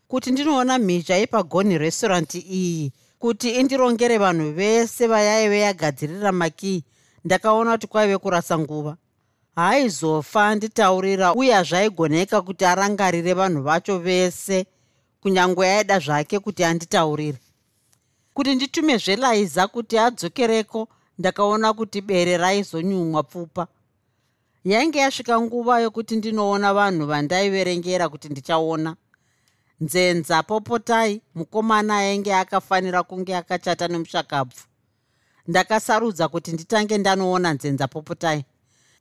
Kuti 0.07 0.31
ndinoona 0.31 0.79
mhizha 0.79 1.15
yepagoni 1.15 1.77
restaurant 1.77 2.35
iyi 2.35 2.91
kuti 3.19 3.49
indirongere 3.59 4.17
vanhu 4.17 4.51
vese 4.53 5.07
vayaive 5.07 5.59
yagadzirira 5.59 6.31
makii 6.31 6.83
ndakaona 7.25 7.71
kuti 7.71 7.87
kwaive 7.87 8.17
kurasa 8.17 8.59
nguva. 8.59 8.97
Haaizofa 9.55 10.55
nditaurira 10.55 11.33
uye 11.33 11.53
hazvaigoneka 11.53 12.41
kuti 12.41 12.65
arangarire 12.65 13.33
vanhu 13.33 13.61
vacho 13.61 13.99
vese 13.99 14.65
kunyange 15.21 15.65
aida 15.67 15.99
zvake 15.99 16.39
kuti 16.39 16.63
anditaurire. 16.63 17.37
Kuti 18.33 18.55
nditume 18.55 18.97
zvelaiza 18.97 19.67
kuti 19.67 19.97
adzokereko 19.97 20.87
ndakaona 21.19 21.73
kuti 21.73 22.01
bere 22.01 22.37
raizonyumwa 22.37 23.23
pfupa. 23.23 23.67
Yainge 24.65 24.99
yasvika 24.99 25.41
nguva 25.41 25.79
yokuti 25.79 26.15
ndinoona 26.15 26.73
vanhu 26.73 27.05
vandaiverengera 27.05 28.09
kuti 28.09 28.29
ndichaona 28.29 28.95
nzenza 29.81 30.43
popotai 30.43 31.21
mukomana 31.35 31.97
ainge 31.97 32.33
akafanira 32.35 33.03
kunge 33.03 33.35
akachata 33.35 33.87
nemushakabvu 33.87 34.61
ndakasarudza 35.47 36.27
kuti 36.27 36.51
nditange 36.51 36.97
ndanoona 36.97 37.53
nzenza 37.53 37.87
popotai. 37.87 38.45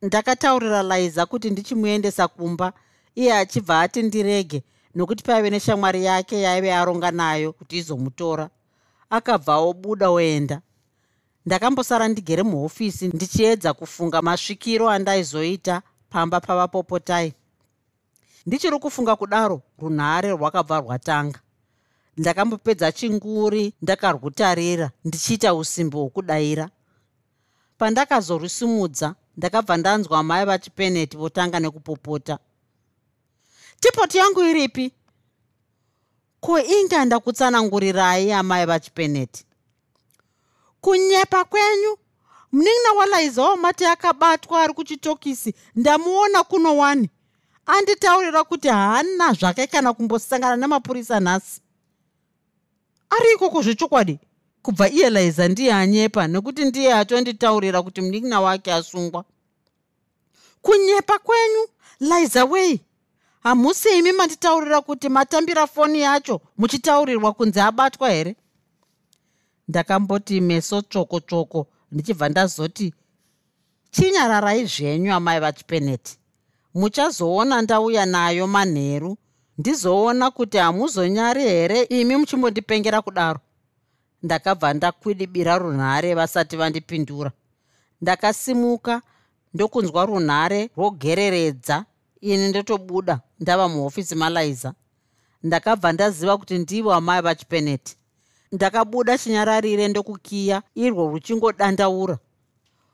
Ndakataurira 0.02 0.82
laiza 0.82 1.26
kuti 1.26 1.50
ndichimuendesa 1.50 2.28
kumba 2.28 2.72
iye 3.14 3.34
achibva 3.34 3.80
ati 3.80 4.02
ndirege 4.02 4.62
nokuti 4.94 5.22
paive 5.24 5.50
neshamwari 5.50 6.04
yake 6.04 6.40
yaive 6.40 6.72
aronga 6.74 7.10
nayo 7.10 7.52
kuti 7.52 7.76
izomutora. 7.78 8.50
Akabva 9.10 9.56
obuda 9.56 10.10
oenda. 10.10 10.60
Ndakambosara 11.46 12.08
ndigere 12.08 12.42
muhofisi 12.42 13.08
ndichiedza 13.08 13.72
kufunga 13.74 14.22
masvikiro 14.22 14.90
andaizoita 14.90 15.82
pamba 16.10 16.40
pavapopotai 16.40 17.34
ndichiri 18.48 18.78
kufunga 18.78 19.16
kudaro 19.16 19.62
runhare 19.78 20.30
rwakabva 20.30 20.80
rwatanga. 20.80 21.40
Ndakambopedza 22.16 22.92
chinguri 22.92 23.74
ndakarwutarira 23.82 24.90
ndichiita 25.04 25.54
usimbi 25.54 25.96
hwokudayira. 25.96 26.70
Pandakazorusumudza 27.78 29.14
ndakabva 29.36 29.76
ndanzwa 29.76 30.22
mai 30.22 30.44
vachipeneti 30.44 31.16
votanga 31.16 31.60
nekupopota. 31.60 32.38
Tipoti 33.80 34.18
yangu 34.18 34.40
iripi? 34.42 34.92
Ko 36.40 36.58
inga 36.60 37.04
ndakutsanangurirai 37.04 38.32
amai 38.32 38.66
vachipeneti 38.66 39.44
kunyepa 40.80 41.44
kwenyu. 41.44 41.96
Munin'ina 42.52 42.92
walaizawo 42.98 43.56
mati 43.56 43.84
akabatwa 43.84 44.62
ari 44.62 44.72
kuchitokisi 44.74 45.54
ndamuona 45.76 46.44
kuno 46.44 46.76
wani 46.76 47.10
anditaurira 47.68 48.44
kuti 48.44 48.68
haana 48.68 49.32
zvake 49.32 49.66
kana 49.66 49.92
kumbosangana 49.92 50.56
nemapurisa 50.56 51.20
nhasi. 51.20 51.60
Ari 53.10 53.32
ikoko 53.34 53.62
zvechokwadi? 53.62 54.18
Kubva 54.62 54.88
iye 54.88 55.10
laiza 55.10 55.48
ndiye 55.48 55.72
anyepa 55.72 56.26
nekuti 56.28 56.64
ndiye 56.64 56.94
atonditaurira 56.94 57.82
kuti 57.82 58.00
munin'ina 58.00 58.40
wake 58.40 58.72
asungwa. 58.72 59.24
Kunyepa 60.62 61.18
kwenyu? 61.18 61.68
Laiza 62.00 62.44
wei! 62.44 62.80
Hamusi 63.42 63.98
imi 63.98 64.12
manditaurira 64.12 64.80
kuti 64.80 65.08
matambira 65.08 65.66
foni 65.66 66.00
yacho 66.00 66.40
muchitaurirwa 66.58 67.32
kunzi 67.32 67.60
abatwa 67.60 68.10
here? 68.10 68.36
Ndakamboti 69.68 70.40
meso 70.40 70.82
tsvoko 70.82 71.20
tsvoko 71.20 71.66
ndichibva 71.92 72.28
ndazoti 72.28 72.94
chinyararai 73.90 74.66
zvenyu 74.66 75.12
amai 75.14 75.40
vachipeneti 75.40 76.18
muchazoona 76.78 77.62
ndauya 77.62 78.06
nayo 78.06 78.46
manheru. 78.46 79.16
Ndizoona 79.58 80.30
kuti 80.30 80.56
hamuzonyari 80.56 81.42
here 81.42 81.82
imi 81.82 82.16
muchimbondipengera 82.16 83.02
kudaro? 83.02 83.40
Ndakabva 84.22 84.74
ndakwidibira 84.74 85.58
runhare 85.58 86.14
vasati 86.14 86.56
vandipindura. 86.56 87.32
Ndakasimuka 88.00 89.02
ndokunzwa 89.54 90.06
runhare 90.06 90.70
rwogereredza 90.76 91.84
ini 92.20 92.48
ndotobuda 92.48 93.20
ndava 93.40 93.68
muhofisi 93.68 94.14
malaiza. 94.14 94.74
Ndakabva 95.42 95.92
ndaziva 95.92 96.38
kuti 96.38 96.58
ndivo 96.58 96.92
amai 96.94 97.22
vachipeneti. 97.22 97.96
Ndakabuda 98.52 99.18
chinyararire 99.18 99.88
ndokukiya 99.88 100.62
irwo 100.74 101.10
ruchingodandaura. 101.10 102.18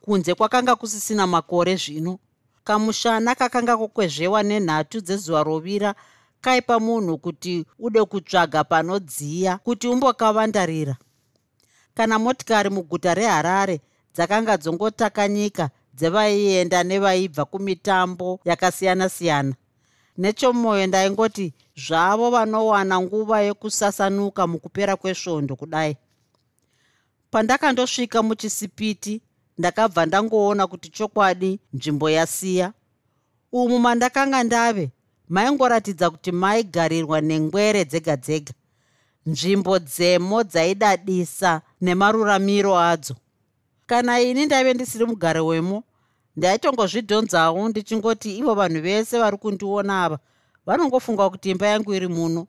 Kunze 0.01 0.33
kwakanga 0.33 0.75
kusisina 0.75 1.27
makore 1.27 1.75
zvino 1.75 2.19
kamushana 2.65 3.35
kakanga 3.35 3.77
kukwezvewa 3.77 4.43
nenhatu 4.43 4.97
dzezuva 5.01 5.43
rovira 5.43 5.95
kaipa 6.41 6.79
munhu 6.79 7.17
kuti 7.17 7.65
ude 7.79 8.01
kutsvaga 8.05 8.63
panodziya 8.63 9.57
kuti 9.57 9.87
umbokavandarira. 9.87 10.95
Kana 11.95 12.19
motikari 12.19 12.69
muguta 12.69 13.13
reharare 13.13 13.81
dzakanga 14.15 14.57
dzongotakanyika 14.57 15.69
dzevaienda 15.97 16.83
nevaibva 16.83 17.45
kumitambo 17.45 18.39
yakasiyana-siyana 18.45 19.53
nechomwoyo 20.17 20.87
ndaingoti 20.87 21.53
zvavo 21.77 22.29
vanowana 22.29 23.01
nguva 23.01 23.41
yekusasanuka 23.41 24.47
mukupera 24.47 24.95
kwesvondo 24.95 25.55
kudai. 25.55 25.97
Pandakandosvika 27.31 28.23
muchisipiti 28.23 29.21
ndakabva 29.57 30.05
ndangoona 30.05 30.67
kuti 30.67 30.89
chokwadi 30.89 31.59
nzvimbo 31.73 32.09
yasiya. 32.09 32.73
Umu 33.51 33.79
mandakanga 33.79 34.43
ndave 34.43 34.91
maingoratidza 35.29 36.09
kuti 36.09 36.31
maigarirwa 36.31 37.21
nengwere 37.21 37.85
dzega 37.85 38.15
dzega. 38.17 38.53
Nzvimbo 39.25 39.79
dzemo 39.79 40.43
dzaidadisa 40.43 41.61
nemaruramiro 41.81 42.77
adzo. 42.77 43.15
Kana 43.85 44.21
ini 44.21 44.45
ndaive 44.45 44.73
ndisiri 44.73 45.05
mugare 45.05 45.39
wemo 45.39 45.83
ndaitongozvidhonzawo 46.35 47.69
ndichingoti 47.69 48.37
ivo 48.37 48.53
vanhu 48.53 48.81
vese 48.81 49.19
vari 49.19 49.37
kundiona 49.37 50.03
ava 50.03 50.19
vanongofunga 50.65 51.29
kuti 51.29 51.49
imba 51.49 51.67
yangu 51.67 51.93
iri 51.93 52.07
muno. 52.07 52.47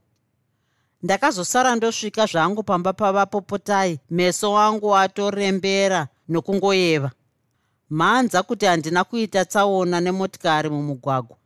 Ndakazosara 1.03 1.77
ndosvika 1.77 2.27
zvangu 2.27 2.63
pamba 2.63 2.93
pavapopotai 2.93 4.01
meso 4.11 4.53
wangu 4.53 4.97
atorembera 4.97 6.09
nokungoyeva 6.29 7.11
mhanza 7.91 8.43
kuti 8.43 8.67
handina 8.67 9.05
kuita 9.05 9.45
tsaona 9.45 10.01
nemotikari 10.01 10.69
mumugwagwa 10.71 11.37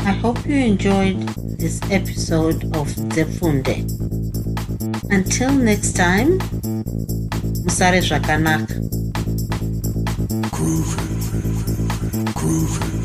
I 0.00 0.12
hope 0.22 0.46
you 0.46 0.56
enjoyed 0.56 1.18
this 1.58 1.80
episode 1.90 2.64
of 2.76 2.88
Zefunde. 3.14 3.76
Until 5.10 5.50
next 5.52 5.96
time, 5.96 6.38
Musare 7.64 8.00
Zvakanaka. 8.00 8.74
Groovy. 10.50 11.06
Groovy. 12.34 12.95